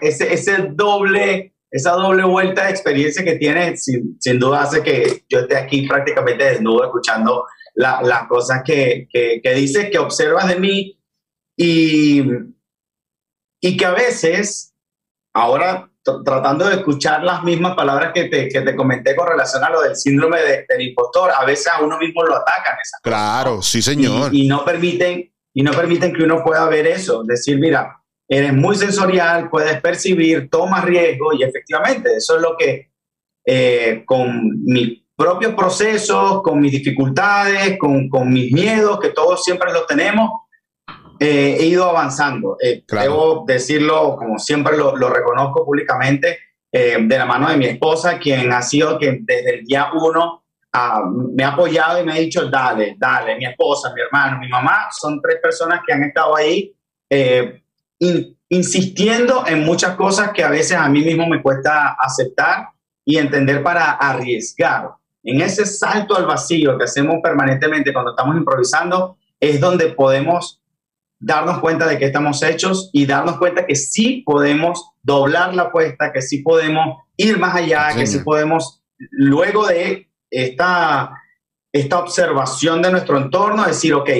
[0.00, 5.24] ese, ese, doble, esa doble vuelta de experiencia que tienes, sin, sin duda hace que
[5.28, 10.60] yo esté aquí prácticamente desnudo escuchando las cosas que, que, que dices, que observas de
[10.60, 11.00] mí
[11.56, 12.22] y,
[13.60, 14.75] y que a veces
[15.36, 15.90] ahora
[16.24, 19.82] tratando de escuchar las mismas palabras que te, que te comenté con relación a lo
[19.82, 22.76] del síndrome del impostor, a veces a uno mismo lo atacan.
[23.02, 24.32] claro, sí, señor.
[24.32, 28.76] Y, no permiten, y no permiten que uno pueda ver eso, decir, mira, eres muy
[28.76, 32.92] sensorial, puedes percibir, tomas riesgo y efectivamente eso es lo que
[33.44, 39.72] eh, con mis propios procesos, con mis dificultades, con, con mis miedos, que todos siempre
[39.72, 40.30] los tenemos,
[41.18, 42.56] eh, he ido avanzando.
[42.60, 46.38] Eh, debo decirlo, como siempre lo, reconozco públicamente,
[46.72, 50.44] eh, de la mano de mi esposa, quien ha sido quien desde el día uno
[50.72, 51.02] ah,
[51.32, 54.88] me ha apoyado y me ha dicho, dale, dale, mi esposa, mi hermano, mi mamá,
[54.90, 56.72] son tres personas que han estado ahí
[58.48, 62.68] insistiendo en muchas cosas que a veces a mí mismo me cuesta aceptar
[63.04, 64.90] y entender para arriesgar.
[65.22, 70.60] En ese salto al vacío que hacemos permanentemente cuando estamos improvisando, es donde podemos
[71.18, 76.12] darnos cuenta de que estamos hechos y darnos cuenta que sí podemos doblar la apuesta,
[76.12, 81.10] que sí podemos ir más allá, que sí podemos, luego de esta,
[81.72, 84.10] esta observación de nuestro entorno, decir, ok,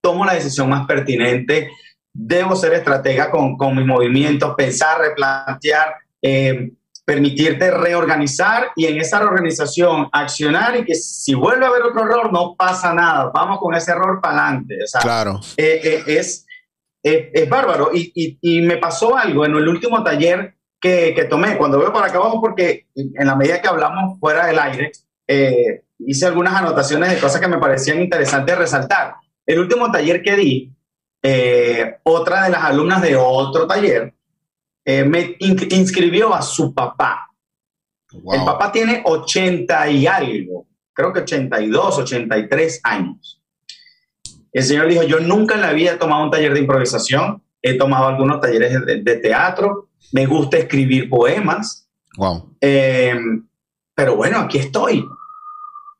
[0.00, 1.70] tomo la decisión más pertinente,
[2.12, 6.70] debo ser estratega con, con mis movimientos, pensar, replantear, eh,
[7.06, 12.32] permitirte reorganizar y en esa reorganización accionar y que si vuelve a haber otro error
[12.32, 14.74] no pasa nada, vamos con ese error para adelante.
[15.00, 15.40] claro.
[15.56, 16.44] Eh, eh, es,
[17.00, 17.90] es bárbaro.
[17.94, 22.06] Y, y, me pasó algo en el último taller que, que, tomé, cuando veo para
[22.06, 24.90] acá abajo, porque en la medida que hablamos fuera del aire,
[25.28, 29.14] eh, hice algunas anotaciones de cosas que me parecían interesantes resaltar.
[29.46, 30.72] El último taller que di,
[32.02, 34.15] otra de las alumnas de otro taller,
[34.86, 37.28] me inscribió a su papá
[38.12, 43.42] El papá tiene 80 y algo, creo que 82, 83 años.
[44.52, 47.74] El señor dijo, yo nunca en la vida he tomado un taller de improvisación, he
[47.74, 51.88] tomado algunos talleres de, teatro, me gusta escribir poemas.
[52.16, 52.56] Wow.
[52.60, 53.46] Em,
[53.94, 55.04] pero bueno, aquí estoy,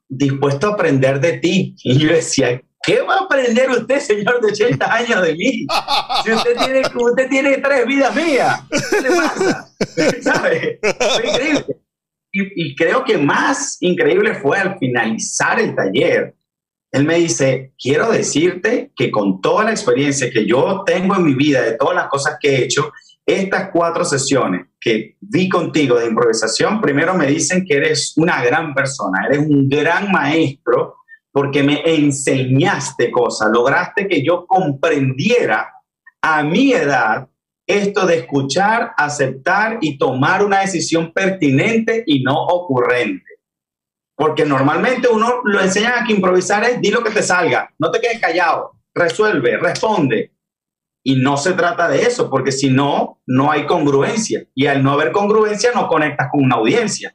[0.09, 1.77] dispuesto a aprender de ti.
[1.85, 5.67] Y yo decía, ¿qué va a aprender usted, señor de 80 años de mí?
[6.25, 8.61] Si usted tiene, usted tiene tres vidas mías,
[8.91, 9.69] ¿qué le pasa?
[10.23, 10.79] ¿Sabe?
[10.81, 11.67] Fue increíble.
[12.33, 16.35] Y, y creo que más increíble fue al finalizar el taller,
[16.93, 21.35] él me dice, quiero decirte que con toda la experiencia que yo tengo en mi
[21.35, 22.93] vida, de todas las cosas que he hecho,
[23.27, 28.73] estas cuatro sesiones que vi contigo de improvisación, primero me dicen que eres una gran
[28.73, 30.95] persona, eres un gran maestro
[31.37, 35.71] porque me enseñaste cosas, lograste que yo comprendiera
[36.23, 37.29] a mi edad
[37.67, 43.27] esto de escuchar, aceptar y tomar una decisión pertinente y no ocurrente.
[44.15, 47.91] Porque normalmente uno lo enseña a que improvisar es di lo que te salga, no
[47.91, 50.33] te quedes callado, resuelve, responde.
[51.05, 54.47] Y no se trata de eso, porque si no, no hay congruencia.
[54.55, 57.15] Y al no haber congruencia, no conectas con una audiencia.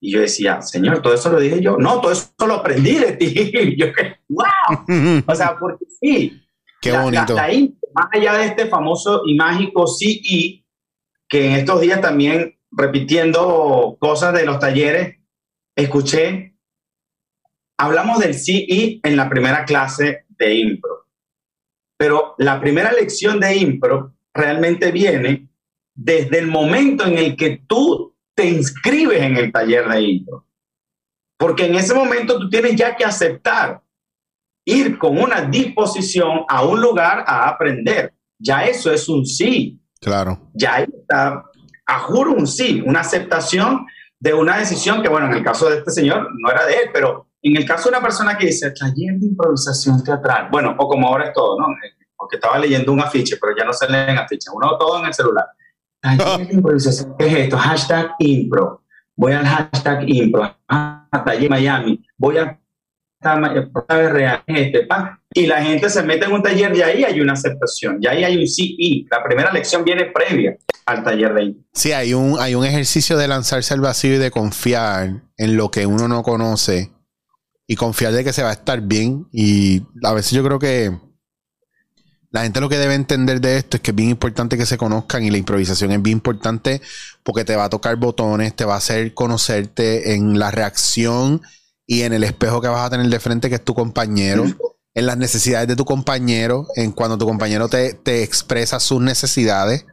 [0.00, 1.76] Y yo decía, Señor, todo eso lo dije yo.
[1.76, 3.34] No, todo eso lo aprendí de ti.
[3.36, 3.86] Y yo,
[4.28, 5.24] wow.
[5.26, 6.40] o sea, porque sí.
[6.80, 7.34] Qué bonito.
[7.34, 10.64] más allá de este famoso y mágico CE,
[11.28, 15.16] que en estos días también repitiendo cosas de los talleres,
[15.74, 16.54] escuché,
[17.76, 21.06] hablamos del CE en la primera clase de impro,
[21.96, 25.48] pero la primera lección de impro realmente viene
[25.94, 28.07] desde el momento en el que tú
[28.38, 30.46] te inscribes en el taller de impro.
[31.36, 33.82] Porque en ese momento tú tienes ya que aceptar
[34.64, 38.14] ir con una disposición a un lugar a aprender.
[38.38, 39.80] Ya eso es un sí.
[40.00, 40.50] Claro.
[40.54, 41.42] Ya está,
[41.86, 43.84] a juro un sí, una aceptación
[44.20, 46.90] de una decisión que, bueno, en el caso de este señor no era de él,
[46.92, 50.88] pero en el caso de una persona que dice taller de improvisación teatral, bueno, o
[50.88, 51.66] como ahora es todo, ¿no?
[52.16, 55.14] Porque estaba leyendo un afiche, pero ya no se leen afiches, uno todo en el
[55.14, 55.46] celular.
[56.50, 57.58] Improvisación, ¿qué es esto?
[57.58, 58.82] Hashtag impro.
[59.16, 60.56] Voy al hashtag impro,
[61.10, 62.56] taller Miami, voy a
[63.20, 64.86] real, este,
[65.34, 68.22] y la gente se mete en un taller y ahí hay una aceptación, y ahí
[68.22, 69.06] hay un sí y.
[69.10, 73.28] La primera lección viene previa al taller de Sí, hay un, hay un ejercicio de
[73.28, 76.92] lanzarse al vacío y de confiar en lo que uno no conoce
[77.66, 79.26] y confiar de que se va a estar bien.
[79.32, 80.96] Y a veces yo creo que
[82.30, 84.76] la gente lo que debe entender de esto es que es bien importante que se
[84.76, 86.82] conozcan y la improvisación es bien importante
[87.22, 91.40] porque te va a tocar botones, te va a hacer conocerte en la reacción
[91.86, 94.44] y en el espejo que vas a tener de frente, que es tu compañero,
[94.94, 99.86] en las necesidades de tu compañero, en cuando tu compañero te, te expresa sus necesidades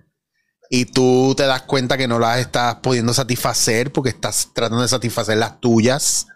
[0.69, 4.89] y tú te das cuenta que no las estás pudiendo satisfacer porque estás tratando de
[4.89, 6.27] satisfacer las tuyas.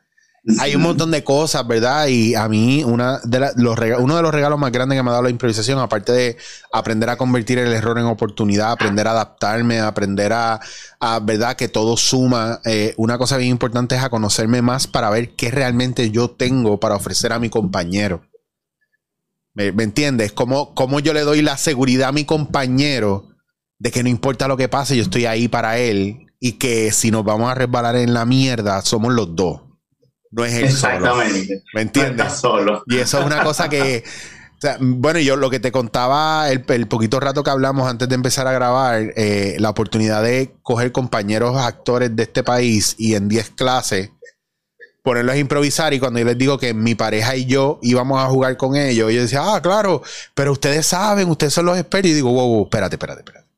[0.60, 2.08] Hay un montón de cosas, ¿verdad?
[2.08, 5.14] Y a mí una de los uno de los regalos más grandes que me ha
[5.14, 6.38] dado la improvisación, aparte de
[6.72, 10.60] aprender a convertir el error en oportunidad, aprender a adaptarme, aprender a,
[11.22, 11.56] ¿verdad?
[11.56, 12.62] Que todo suma.
[12.66, 16.80] Eh, una cosa bien importante es a conocerme más para ver qué realmente yo tengo
[16.80, 18.22] para ofrecer a mi compañero.
[19.54, 20.32] ¿Me, me entiendes?
[20.32, 23.30] ¿Cómo, ¿Cómo yo le doy la seguridad a mi compañero?
[23.80, 27.12] de que no importa lo que pase, yo estoy ahí para él y que si
[27.12, 29.62] nos vamos a resbalar en la mierda, somos los dos.
[30.32, 31.64] No es él Exactamente.
[31.74, 32.34] ¿Me entiendes?
[32.34, 32.84] solo.
[32.88, 34.04] Y eso es una cosa que.
[34.80, 38.52] bueno, yo lo que te contaba el, poquito rato que hablamos antes de empezar a
[38.52, 44.12] grabar, eh, la oportunidad de coger compañeros actores de este país y en 10 clases
[45.02, 48.28] ponerlos a improvisar y cuando yo les digo que mi pareja y yo íbamos a
[48.28, 50.04] jugar con ellos, ellos decían, ah, claro,
[50.36, 53.50] pero ustedes saben, ustedes son los expertos y digo, wow, wow, espérate, espérate, espérate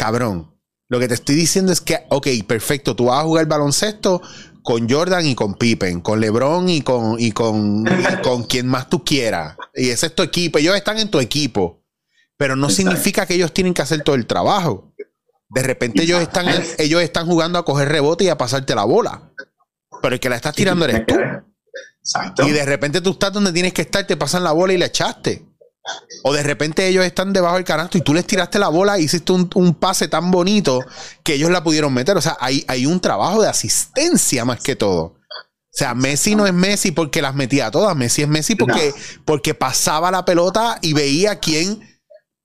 [0.00, 0.50] cabrón.
[0.88, 4.22] Lo que te estoy diciendo es que, ok, perfecto, tú vas a jugar baloncesto
[4.62, 7.84] con Jordan y con Pippen, con LeBron y con, y con,
[8.22, 9.56] con quien más tú quieras.
[9.74, 10.58] Y ese es tu equipo.
[10.58, 11.82] Ellos están en tu equipo.
[12.36, 14.94] Pero no significa que ellos tienen que hacer todo el trabajo.
[15.50, 16.46] De repente ellos están,
[16.78, 19.30] ellos están jugando a coger rebote y a pasarte la bola.
[20.00, 21.16] Pero el que la estás tirando eres tú.
[22.46, 24.86] Y de repente tú estás donde tienes que estar, te pasan la bola y la
[24.86, 25.49] echaste.
[26.22, 29.04] O de repente ellos están debajo del canasto y tú les tiraste la bola y
[29.04, 30.80] hiciste un, pase tan bonito
[31.22, 32.16] que ellos la pudieron meter.
[32.16, 35.16] O sea, hay, hay un trabajo de asistencia más que todo.
[35.72, 37.96] O sea, Messi no es Messi porque las metía todas.
[37.96, 38.92] Messi es Messi porque,
[39.24, 41.89] porque pasaba la pelota y veía quién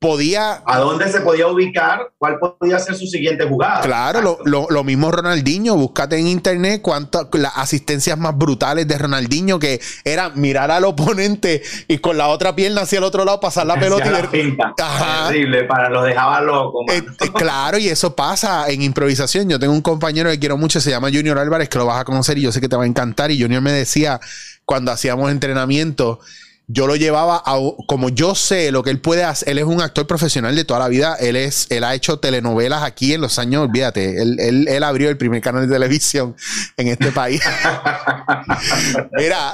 [0.05, 0.61] podía.
[0.65, 2.11] ¿A dónde se podía ubicar?
[2.17, 3.81] ¿Cuál podía ser su siguiente jugada?
[3.81, 5.75] Claro, lo, mismo Ronaldinho.
[5.75, 11.63] Búscate en internet cuántas las asistencias más brutales de Ronaldinho, que era mirar al oponente
[11.87, 15.89] y con la otra pierna hacia el otro lado pasar la pelota y Terrible, para
[15.89, 16.85] los dejaba locos.
[16.91, 19.49] Eh, eh, claro, y eso pasa en improvisación.
[19.49, 22.05] Yo tengo un compañero que quiero mucho, se llama Junior Álvarez, que lo vas a
[22.05, 23.31] conocer y yo sé que te va a encantar.
[23.31, 24.19] Y Junior me decía
[24.65, 26.19] cuando hacíamos entrenamiento
[26.67, 27.57] yo lo llevaba a,
[27.87, 30.79] como yo sé lo que él puede hacer, él es un actor profesional de toda
[30.79, 34.67] la vida, él es, él ha hecho telenovelas aquí en los años, olvídate, él, él,
[34.67, 36.35] él abrió el primer canal de televisión
[36.77, 37.41] en este país.
[39.13, 39.53] Mira.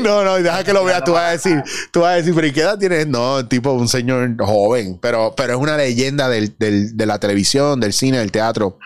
[0.00, 2.46] No, no, deja que lo vea, tú vas a decir, tú vas a decir, pero
[2.46, 3.06] ¿y qué edad tienes?
[3.06, 7.80] No, tipo un señor joven, pero, pero es una leyenda del, del, de la televisión,
[7.80, 8.78] del cine, del teatro.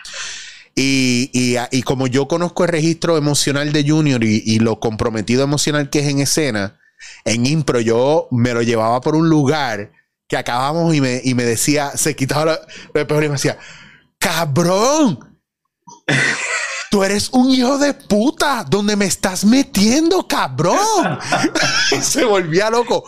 [0.75, 5.99] Y, y, como yo conozco el registro emocional de Junior y, lo comprometido emocional que
[5.99, 6.79] es en escena,
[7.25, 9.91] en impro yo me lo llevaba por un lugar
[10.27, 12.59] que acabamos y me, y me decía, se quitaba
[12.93, 13.57] el peor y me decía,
[14.17, 15.19] cabrón.
[16.91, 18.65] Tú eres un hijo de puta.
[18.69, 20.77] ¿Dónde me estás metiendo, cabrón?
[22.01, 23.05] se volvía loco.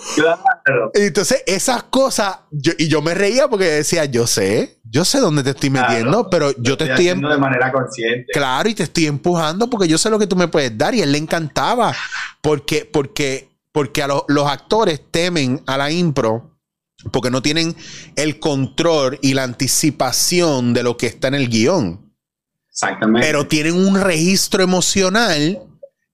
[0.94, 2.40] Entonces, esas cosas,
[2.78, 6.52] y yo me reía porque decía, yo sé, yo sé dónde te estoy metiendo, pero
[6.60, 8.32] yo te estoy, em de manera consciente.
[8.32, 11.02] Claro, y te estoy empujando porque yo sé lo que tú me puedes dar y
[11.02, 11.94] a él le encantaba
[12.42, 16.54] porque porque porque a los actores temen a la impro
[17.12, 17.76] porque no tienen
[18.16, 22.12] el control y la anticipación de lo que está en el guion.
[22.74, 23.28] Exactamente.
[23.28, 25.62] Pero tienen un registro emocional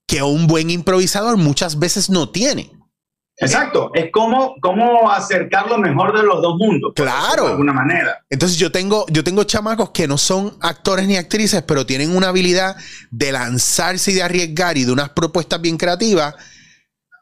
[0.05, 2.71] que un buen improvisador muchas veces no tiene.
[3.37, 6.91] Exacto, es como, como acercar lo mejor de los dos mundos.
[6.93, 7.45] Claro.
[7.45, 8.25] De alguna manera.
[8.29, 12.29] Entonces yo tengo, yo tengo chamacos que no son actores ni actrices, pero tienen una
[12.29, 12.75] habilidad
[13.11, 16.35] de lanzarse y de arriesgar y de unas propuestas bien creativas,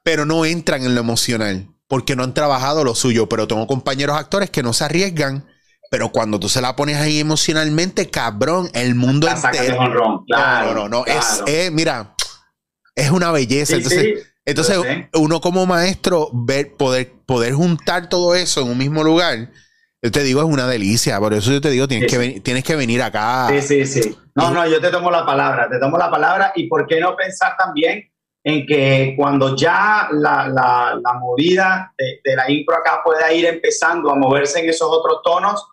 [0.03, 3.29] pero no entran en lo emocional, porque no han trabajado lo suyo.
[3.29, 5.45] Pero tengo compañeros actores que no se arriesgan
[5.89, 9.77] pero cuando tú se la pones ahí emocionalmente, cabrón, el mundo entero.
[10.27, 11.05] Claro, no, no, no.
[11.05, 12.15] Es, mira,
[12.95, 13.75] es una belleza.
[13.75, 14.77] entonces, entonces
[15.13, 19.49] uno como maestro, ver, poder, poder juntar todo eso en un mismo lugar,
[20.01, 21.19] yo te digo, es una delicia.
[21.19, 23.47] Por eso yo te digo, tienes, que, tienes que venir acá.
[23.49, 24.17] Sí, sí, sí.
[24.35, 26.51] No, no, yo te tomo la palabra, te tomo la palabra.
[26.55, 28.11] Y por qué no pensar también
[28.43, 33.45] en que cuando ya la, la, la movida de, de la impro acá pueda ir
[33.45, 35.67] empezando a moverse en esos otros tonos,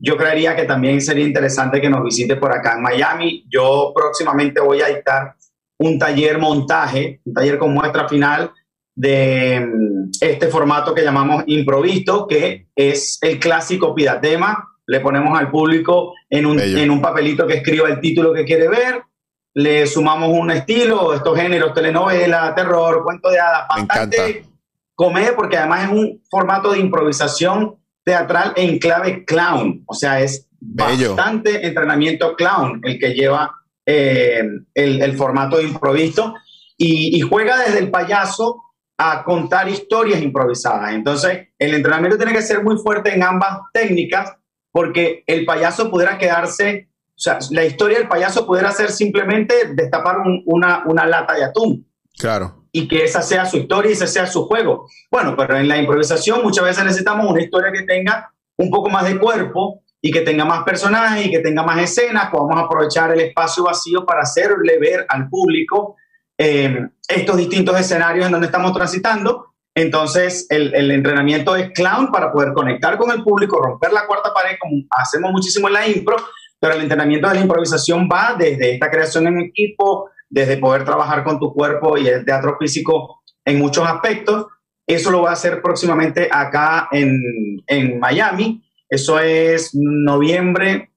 [0.00, 3.44] yo creería que también sería interesante que nos visite por acá en Miami.
[3.50, 5.34] Yo próximamente voy a dictar
[5.78, 8.50] un taller montaje, un taller con muestra final
[8.94, 14.66] de mm, este formato que llamamos improvisto, que es el clásico pidatema.
[14.86, 18.68] Le ponemos al público en un, en un papelito que escriba el título que quiere
[18.68, 19.02] ver,
[19.54, 24.46] le sumamos un estilo, estos géneros, telenovela, terror, cuento de hadas, bastante
[24.94, 27.79] comedia, porque además es un formato de improvisación
[28.10, 29.84] teatral en clave clown.
[29.86, 33.54] O sea, es bastante entrenamiento clown el que lleva
[33.86, 34.42] eh,
[34.74, 36.34] el, formato de improviso
[36.76, 38.64] y, juega desde el payaso
[38.98, 40.92] a contar historias improvisadas.
[40.92, 44.32] Entonces, el entrenamiento tiene que ser muy fuerte en ambas técnicas
[44.72, 50.16] porque el payaso pudiera quedarse, o sea, la historia del payaso pudiera ser simplemente destapar
[50.46, 51.86] una, una lata de atún.
[52.18, 54.88] Claro y que esa sea su historia y ese sea su juego.
[55.10, 59.04] Bueno, pero en la improvisación muchas veces necesitamos una historia que tenga un poco más
[59.04, 63.20] de cuerpo y que tenga más personajes y que tenga más escenas, podamos aprovechar el
[63.20, 65.96] espacio vacío para hacerle ver al público
[66.38, 69.46] eh, estos distintos escenarios en donde estamos transitando.
[69.74, 74.32] Entonces, el, el, entrenamiento es clown para poder conectar con el público, romper la cuarta
[74.34, 76.16] pared, como hacemos muchísimo en la impro,
[76.58, 81.24] pero el entrenamiento de la improvisación va desde esta creación en equipo, desde poder trabajar
[81.24, 84.46] con tu cuerpo y el teatro físico en muchos aspectos.
[84.86, 87.20] Eso lo voy a hacer próximamente acá en,
[87.66, 88.62] en Miami.
[88.88, 90.92] Eso es noviembre,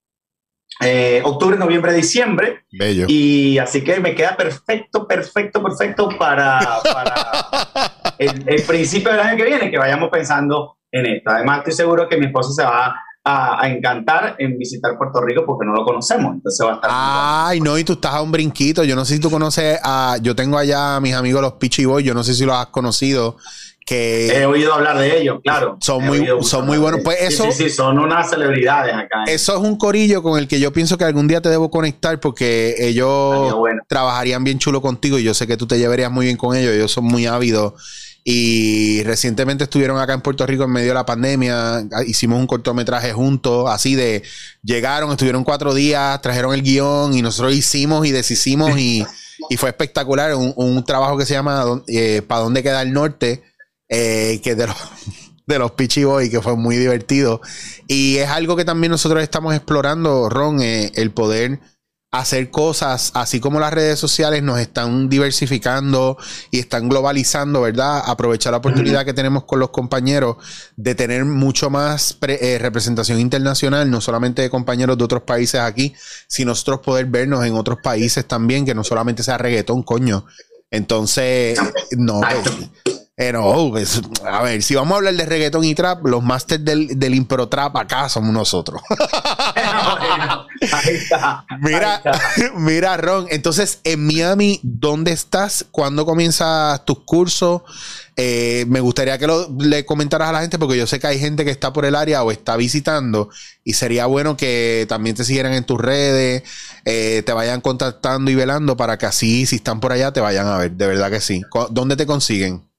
[0.81, 2.63] eh, octubre, noviembre, diciembre.
[2.71, 3.05] Bello.
[3.07, 6.59] Y así que me queda perfecto, perfecto, perfecto para,
[6.91, 7.15] para
[8.17, 11.31] el, el, principio del año que viene, que vayamos pensando en esto.
[11.31, 12.95] Además, estoy seguro que mi esposa se va
[13.25, 16.33] a, encantar en visitar Puerto Rico porque no lo conocemos.
[16.33, 16.89] Entonces va a estar.
[16.93, 18.83] Ay, no, y tú estás a un brinquito.
[18.83, 20.17] Yo no sé si tú conoces a.
[20.21, 22.05] Yo tengo allá a mis amigos los Pichi Boys.
[22.05, 23.37] Yo no sé si los has conocido.
[23.85, 25.75] Que he oído hablar de ellos, claro.
[25.81, 27.01] Son muy, son muy buenos.
[27.03, 29.25] Pues eso, sí, sí, son unas celebridades acá.
[29.27, 32.17] Eso es un corillo con el que yo pienso que algún día te debo conectar
[32.21, 33.53] porque ellos
[33.89, 36.73] trabajarían bien chulo contigo y yo sé que tú te llevarías muy bien con ellos.
[36.73, 37.73] Ellos son muy ávidos
[38.23, 41.85] y recientemente estuvieron acá en Puerto Rico en medio de la pandemia.
[42.07, 44.23] Hicimos un cortometraje juntos, así de
[44.63, 49.05] llegaron, estuvieron cuatro días, trajeron el guion y nosotros hicimos y deshicimos y,
[49.49, 50.35] y fue espectacular.
[50.35, 53.43] Un, un, trabajo que se llama eh, ¿Para dónde queda el norte?
[53.89, 54.77] Eh, que de los
[55.45, 57.41] de los Peachy Boys, que fue muy divertido.
[57.87, 61.59] Y es algo que también nosotros estamos explorando, Ron, eh, el poder
[62.13, 66.15] hacer cosas, así como las redes sociales nos están diversificando
[66.51, 68.03] y están globalizando, ¿verdad?
[68.05, 70.37] Aprovechar la oportunidad que tenemos con los compañeros
[70.75, 75.95] de tener mucho más eh, representación internacional, no solamente de compañeros de otros países aquí,
[76.27, 80.27] sino nosotros poder vernos en otros países también, que no solamente sea reggaetón, coño.
[80.69, 81.57] Entonces,
[81.97, 82.21] no,
[83.15, 86.99] pero, pues, a ver, si vamos a hablar de reggaeton y trap, los masters del,
[86.99, 88.81] del impro trap acá somos nosotros.
[91.59, 92.01] mira,
[92.55, 95.63] mira, Ron, entonces en Miami, ¿dónde estás?
[95.69, 97.61] ¿Cuándo comienzas tus cursos?
[98.15, 101.19] Eh, me gustaría que lo, le comentaras a la gente porque yo sé que hay
[101.19, 103.29] gente que está por el área o está visitando
[103.63, 106.43] y sería bueno que también te siguieran en tus redes,
[106.85, 110.47] eh, te vayan contactando y velando para que así, si están por allá, te vayan
[110.47, 110.71] a ver.
[110.71, 111.43] De verdad que sí.
[111.69, 112.72] ¿Dónde te consiguen?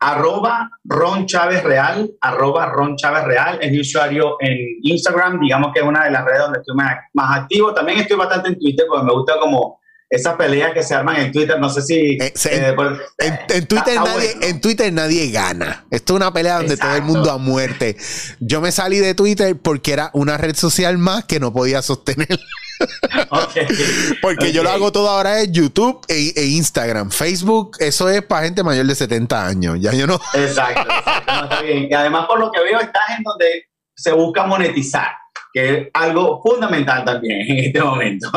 [0.00, 5.80] Arroba Ron Chávez Real, arroba Ron Chávez Real, es mi usuario en Instagram, digamos que
[5.80, 7.74] es una de las redes donde estoy más, activo.
[7.74, 9.80] También estoy bastante en Twitter porque me gusta como
[10.10, 11.94] esas peleas que se arman en Twitter, no sé si...
[11.94, 12.76] Eh, eh,
[13.18, 15.84] en, Twitter nadie, en Twitter nadie gana.
[15.90, 17.96] Esto es una pelea donde todo el mundo a muerte.
[18.40, 22.38] Yo me salí de Twitter porque era una red social más que no podía sostener.
[24.22, 27.10] Porque yo lo hago todo ahora es YouTube e, e, Instagram.
[27.10, 29.78] Facebook, eso es para gente mayor de 70 años.
[29.80, 30.20] Ya yo no.
[30.34, 30.88] Exacto,
[31.20, 31.88] está bien.
[31.90, 33.64] Y además, por lo que veo, estás en donde
[33.94, 35.08] se busca monetizar,
[35.52, 38.30] que es algo fundamental también en este momento.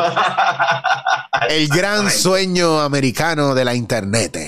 [1.48, 4.38] El gran sueño americano de la Internet.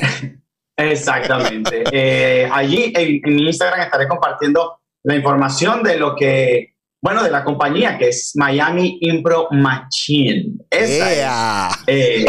[0.76, 1.84] Exactamente.
[1.92, 6.73] Eh, allí en, en Instagram estaré compartiendo la información de lo que
[7.04, 10.54] bueno, de la compañía que es Miami Impro Machine.
[10.70, 12.24] Esa es eh,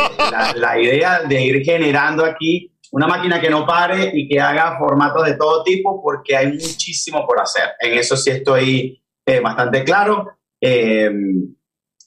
[0.57, 5.25] la, idea de ir generando aquí una máquina que no pare y que haga formatos
[5.27, 7.69] de todo tipo porque hay muchísimo por hacer.
[7.79, 11.09] En eso sí estoy eh, bastante claro eh,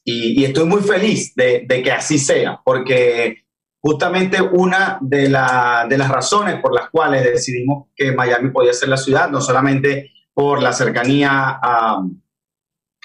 [0.05, 3.47] y, estoy muy feliz de, que así sea porque
[3.81, 8.99] justamente una de, de las razones por las cuales decidimos que Miami podía ser la
[8.99, 12.03] ciudad, no solamente por la cercanía a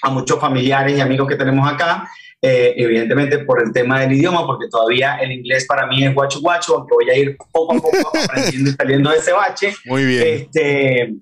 [0.04, 2.08] a muchos familiares y amigos que tenemos acá,
[2.42, 6.42] eh, evidentemente por el tema del idioma, porque todavía el inglés para mí es guacho
[6.42, 9.74] guacho, aunque voy a ir poco a poco aprendiendo y saliendo de ese bache.
[9.86, 10.24] Muy bien.
[10.28, 11.14] Este,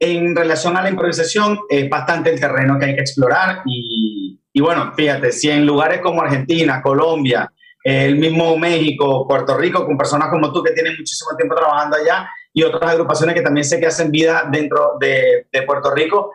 [0.00, 4.60] en relación a la improvisación, es bastante el terreno que hay que explorar y, y
[4.62, 7.52] bueno, fíjate, si en lugares como Argentina, Colombia,
[7.84, 12.30] el mismo México, Puerto Rico, con personas como tú que tienen muchísimo tiempo trabajando allá
[12.52, 16.32] y otras agrupaciones que también sé que hacen vida dentro de, de Puerto Rico,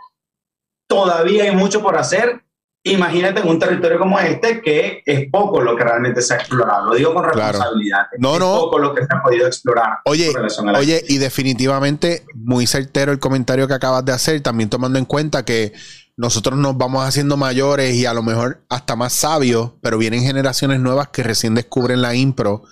[0.88, 2.41] todavía hay mucho por hacer.
[2.83, 6.89] Imagínate en un territorio como este que es poco lo que realmente se ha explorado.
[6.89, 8.05] Lo digo con responsabilidad.
[8.19, 8.55] No, es no.
[8.55, 9.97] poco lo que se ha podido explorar.
[10.05, 10.31] Oye,
[10.77, 15.43] oye, y definitivamente muy certero el comentario que acabas de hacer, también tomando en cuenta
[15.43, 15.73] que
[16.15, 20.79] nosotros nos vamos haciendo mayores y a lo mejor hasta más sabios, pero vienen generaciones
[20.79, 22.63] nuevas que recién descubren la impro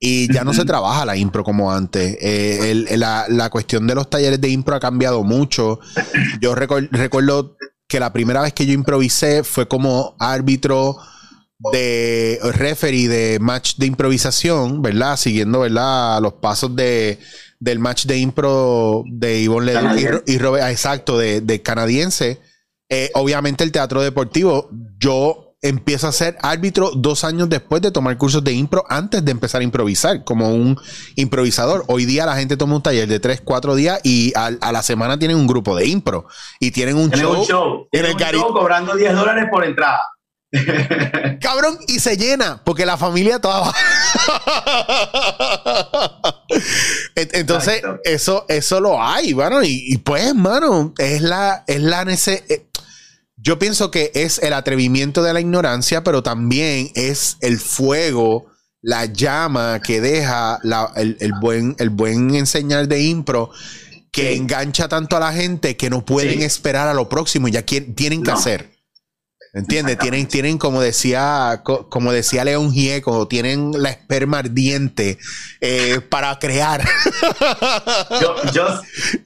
[0.00, 2.16] y ya no se trabaja la impro como antes.
[2.20, 5.80] Eh, la, cuestión de los talleres de impro ha cambiado mucho.
[6.40, 7.56] Yo recuerdo
[7.88, 10.96] que la primera vez que yo improvisé fue como árbitro
[11.72, 15.16] de referee de match de improvisación, ¿verdad?
[15.16, 16.20] Siguiendo, ¿verdad?
[16.22, 17.18] Los pasos de,
[17.58, 22.40] del match de impro de Ivonne Leduc y, Robert, ah, exacto, de, de canadiense.
[22.88, 28.16] Eh, obviamente el teatro deportivo, yo empiezo a ser árbitro dos años después de tomar
[28.16, 30.78] cursos de impro, antes de empezar a improvisar, como un
[31.16, 31.84] improvisador.
[31.88, 35.18] Hoy día la gente toma un taller de tres, cuatro días y a, la semana
[35.18, 36.26] tienen un grupo de impro
[36.60, 37.40] y tienen un show.
[37.40, 37.88] Un show.
[37.92, 40.00] En el un show cobrando 10 dólares por entrada.
[41.42, 43.70] Cabrón, y se llena, porque la familia toda
[47.14, 49.62] Entonces, eso, eso lo hay, mano.
[49.62, 52.60] Y, pues, mano, es la, es la necesidad
[53.40, 58.46] yo pienso que es el atrevimiento de la ignorancia, pero también es el fuego,
[58.80, 60.58] la llama que deja
[60.96, 63.50] el, buen, el buen enseñar de impro
[64.10, 67.62] que engancha tanto a la gente que no pueden esperar a lo próximo y ya
[67.62, 68.76] tienen que hacer.
[69.54, 69.98] ¿Entiendes?
[69.98, 75.18] Tienen, tienen, como decía, como decía León Gieco, tienen la esperma ardiente
[75.60, 76.86] eh, para crear.
[78.20, 78.80] Yo, yo,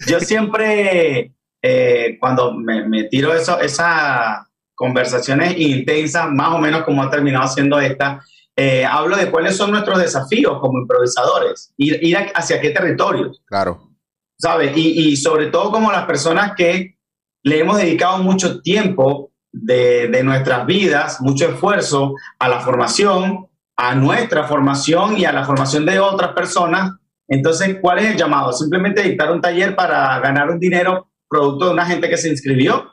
[0.07, 1.33] yo siempre
[1.63, 7.79] eh, cuando me, tiro eso, esas conversaciones intensas, más o menos como ha terminado siendo
[7.81, 8.21] esta,
[8.57, 13.41] eh, hablo de cuáles son nuestros desafíos como improvisadores, ir, ir hacia qué territorios.
[13.47, 13.91] Claro.
[14.39, 14.77] ¿Sabes?
[14.77, 16.99] Y, y, sobre todo como las personas que
[17.45, 23.47] le hemos dedicado mucho tiempo de, de nuestras vidas, mucho esfuerzo a la formación,
[23.77, 26.93] a nuestra formación y a la formación de otras personas
[27.29, 28.53] Entonces, ¿cuál es el llamado?
[28.53, 32.93] Simplemente dictar un taller para ganar un dinero producto de una gente que se inscribió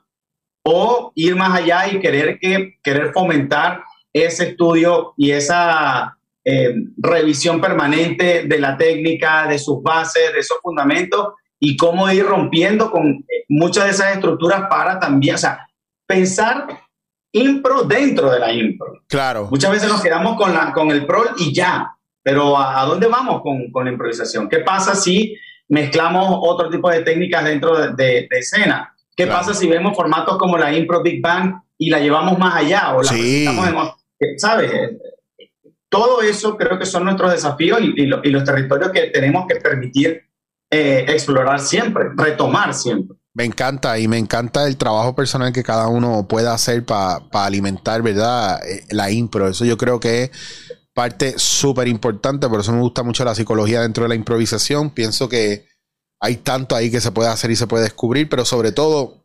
[0.64, 3.84] o ir más allá y querer, que, querer fomentar
[4.14, 10.58] ese estudio y esa eh, revisión permanente de la técnica, de sus bases, de esos
[10.62, 15.68] fundamentos y cómo ir rompiendo con eh, muchas de esas estructuras para también, o sea,
[16.08, 16.68] pensar
[17.32, 19.04] impro dentro de la impro.
[19.08, 19.48] Claro.
[19.52, 21.92] Muchas veces nos quedamos con, la, con el pro y ya,
[22.24, 24.50] pero ¿a, dónde vamos con, con, la improvisación?
[24.50, 25.36] ¿Qué pasa si
[25.70, 28.94] mezclamos otro tipo de técnicas dentro de, de, escena?
[29.16, 32.96] ¿Qué pasa si vemos formatos como la impro Big Bang y la llevamos más allá?
[32.96, 33.48] O la sí.
[34.38, 34.72] ¿Sabes?
[35.90, 39.56] Todo eso creo que son nuestros desafíos y, y, y los territorios que tenemos que
[39.56, 40.30] permitir
[40.72, 43.18] eh, explorar siempre, retomar siempre.
[43.34, 48.02] Me encanta y me encanta el trabajo personal que cada uno pueda hacer para alimentar,
[48.02, 48.60] ¿verdad?
[48.68, 49.48] Eh, la impro.
[49.48, 50.32] Eso yo creo que es
[51.00, 54.90] parte súper importante, por eso me gusta mucho la psicología dentro de la improvisación.
[54.90, 55.66] Pienso que
[56.20, 59.24] hay tanto ahí que se puede hacer y se puede descubrir, pero sobre todo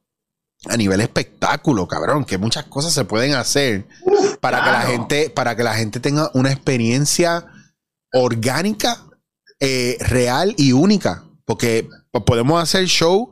[0.66, 3.89] a nivel espectáculo, cabrón, que muchas cosas se pueden hacer
[4.41, 7.45] para que la gente, para que la gente tenga una experiencia
[8.12, 9.07] orgánica,
[9.59, 11.25] eh, real y única.
[11.45, 11.89] Porque
[12.25, 13.31] podemos hacer show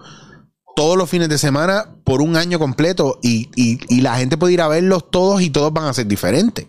[0.75, 4.67] todos los fines de semana por un año completo y, la gente puede ir a
[4.69, 6.67] verlos todos y todos van a ser diferentes.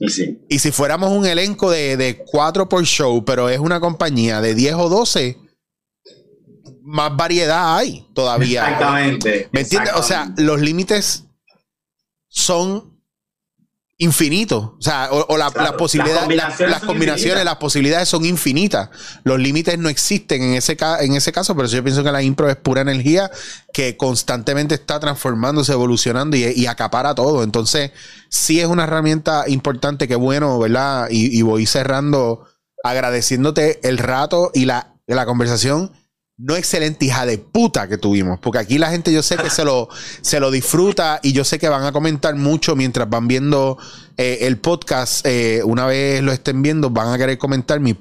[0.00, 4.54] Y si fuéramos un elenco de, de, cuatro por show, pero es una compañía de
[4.54, 5.36] 10 o 12,
[6.82, 8.62] más variedad hay todavía.
[8.62, 9.48] Exactamente.
[9.52, 9.92] ¿Me entiendes?
[9.94, 11.26] O sea, los límites
[12.28, 12.89] son
[14.00, 14.76] infinito.
[14.78, 18.88] O sea, o, la, las posibilidades, las combinaciones, las, posibilidades son infinitas.
[19.24, 22.48] Los límites no existen en ese, en ese caso, pero yo pienso que la impro
[22.48, 23.30] es pura energía
[23.74, 27.42] que constantemente está transformándose, evolucionando y, acapara todo.
[27.42, 27.92] Entonces,
[28.30, 31.08] sí es una herramienta importante, que bueno, ¿verdad?
[31.10, 32.46] Y, y voy cerrando
[32.82, 35.92] agradeciéndote el rato y la, la conversación
[36.40, 38.38] no excelente hija de puta que tuvimos.
[38.40, 39.88] Porque aquí la gente yo sé que se lo,
[40.22, 43.76] se lo disfruta y yo sé que van a comentar mucho mientras van viendo
[44.16, 45.26] eh, el podcast.
[45.26, 47.80] Eh, una vez lo estén viendo, van a querer comentar.
[47.80, 47.94] Mi,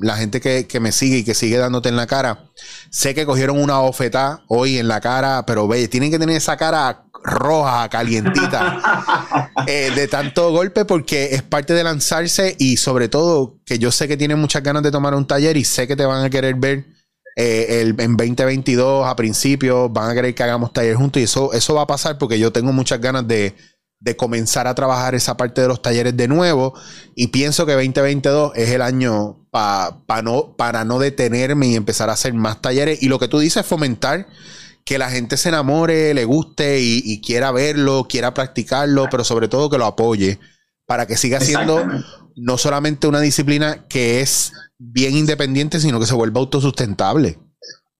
[0.00, 2.44] la gente que, que, me sigue y que sigue dándote en la cara.
[2.90, 6.56] Sé que cogieron una bofetada hoy en la cara, pero ve, tienen que tener esa
[6.56, 13.58] cara roja, calientita, eh, de tanto golpe porque es parte de lanzarse y sobre todo
[13.64, 16.04] que yo sé que tienen muchas ganas de tomar un taller y sé que te
[16.04, 16.91] van a querer ver
[17.36, 21.52] eh, el, en 2022 a principios van a querer que hagamos taller juntos y eso,
[21.52, 23.54] eso va a pasar porque yo tengo muchas ganas de,
[24.00, 26.74] de comenzar a trabajar esa parte de los talleres de nuevo
[27.14, 32.14] y pienso que 2022 es el año para no, para no detenerme y empezar a
[32.14, 33.02] hacer más talleres.
[33.02, 34.26] Y lo que tú dices es fomentar
[34.84, 39.48] que la gente se enamore, le guste y, y quiera verlo, quiera practicarlo, pero sobre
[39.48, 40.40] todo que lo apoye
[40.86, 41.86] para que siga siendo
[42.36, 47.38] no solamente una disciplina que es bien independiente, sino que se vuelva autosustentable.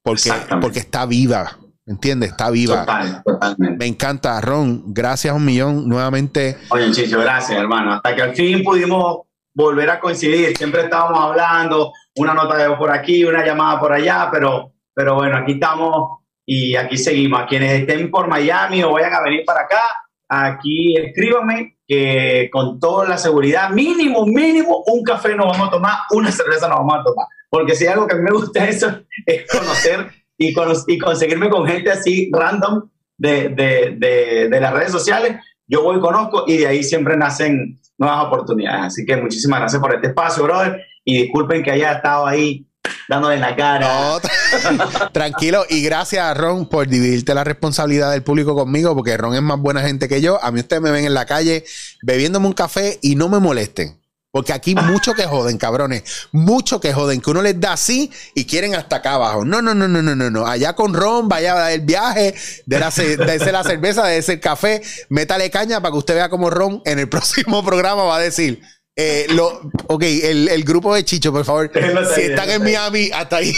[0.03, 1.57] Porque, porque está viva.
[1.85, 2.31] ¿Entiendes?
[2.31, 2.85] Está viva.
[3.25, 3.77] totalmente.
[3.77, 4.93] Me encanta, Ron.
[4.93, 6.57] Gracias un millón nuevamente.
[6.69, 7.93] Oye, Chicho, gracias, hermano.
[7.93, 9.21] Hasta que al fin pudimos
[9.53, 10.55] volver a coincidir.
[10.57, 15.37] Siempre estábamos hablando, una nota de por aquí, una llamada por allá, pero, pero bueno,
[15.37, 17.41] aquí estamos y aquí seguimos.
[17.41, 19.81] A quienes estén por Miami o vayan a venir para acá,
[20.29, 25.93] aquí escríbanme que con toda la seguridad, mínimo, mínimo, un café nos vamos a tomar,
[26.11, 27.27] una cerveza nos vamos a tomar.
[27.49, 28.87] Porque si algo que a mí me gusta eso
[29.25, 30.53] es conocer y,
[30.87, 35.37] y conseguirme con gente así random de, de, de, de, las redes sociales.
[35.67, 38.87] Yo voy, conozco y de ahí siempre nacen nuevas oportunidades.
[38.87, 40.81] Así que muchísimas gracias por este espacio, brother.
[41.05, 42.65] Y disculpen que haya estado ahí
[43.07, 44.19] dándole la cara.
[45.11, 45.65] tranquilo.
[45.69, 49.59] Y gracias a Ron por dividirte la responsabilidad del público conmigo, porque Ron es más
[49.59, 50.43] buena gente que yo.
[50.43, 51.65] A mí ustedes me ven en la calle
[52.01, 54.03] bebiéndome un café y no me molesten.
[54.33, 56.27] Porque aquí mucho que joden, cabrones.
[56.31, 57.21] Mucho que joden.
[57.21, 59.45] Que uno les da así y quieren hasta acá abajo.
[59.45, 60.47] No, no, no, no, no, no, no.
[60.47, 62.33] Allá con Ron, vaya el viaje,
[62.65, 64.81] de la, de la cerveza, de ese café.
[65.09, 68.63] Métale caña para que usted vea como Ron en el próximo programa va a decir.
[68.95, 71.71] Eh, lo, ok, el, el, grupo de Chicho, por favor.
[72.15, 73.51] si están en Miami, hasta ahí.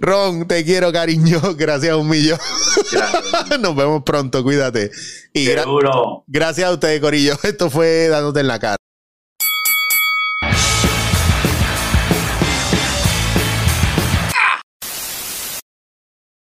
[0.00, 1.40] Ron, te quiero, cariño.
[1.56, 2.38] Gracias a un millón.
[3.60, 4.90] Nos vemos pronto, cuídate.
[5.32, 5.48] Y
[6.26, 7.36] gracias a ustedes, Corillo.
[7.42, 8.76] Esto fue dándote en la cara.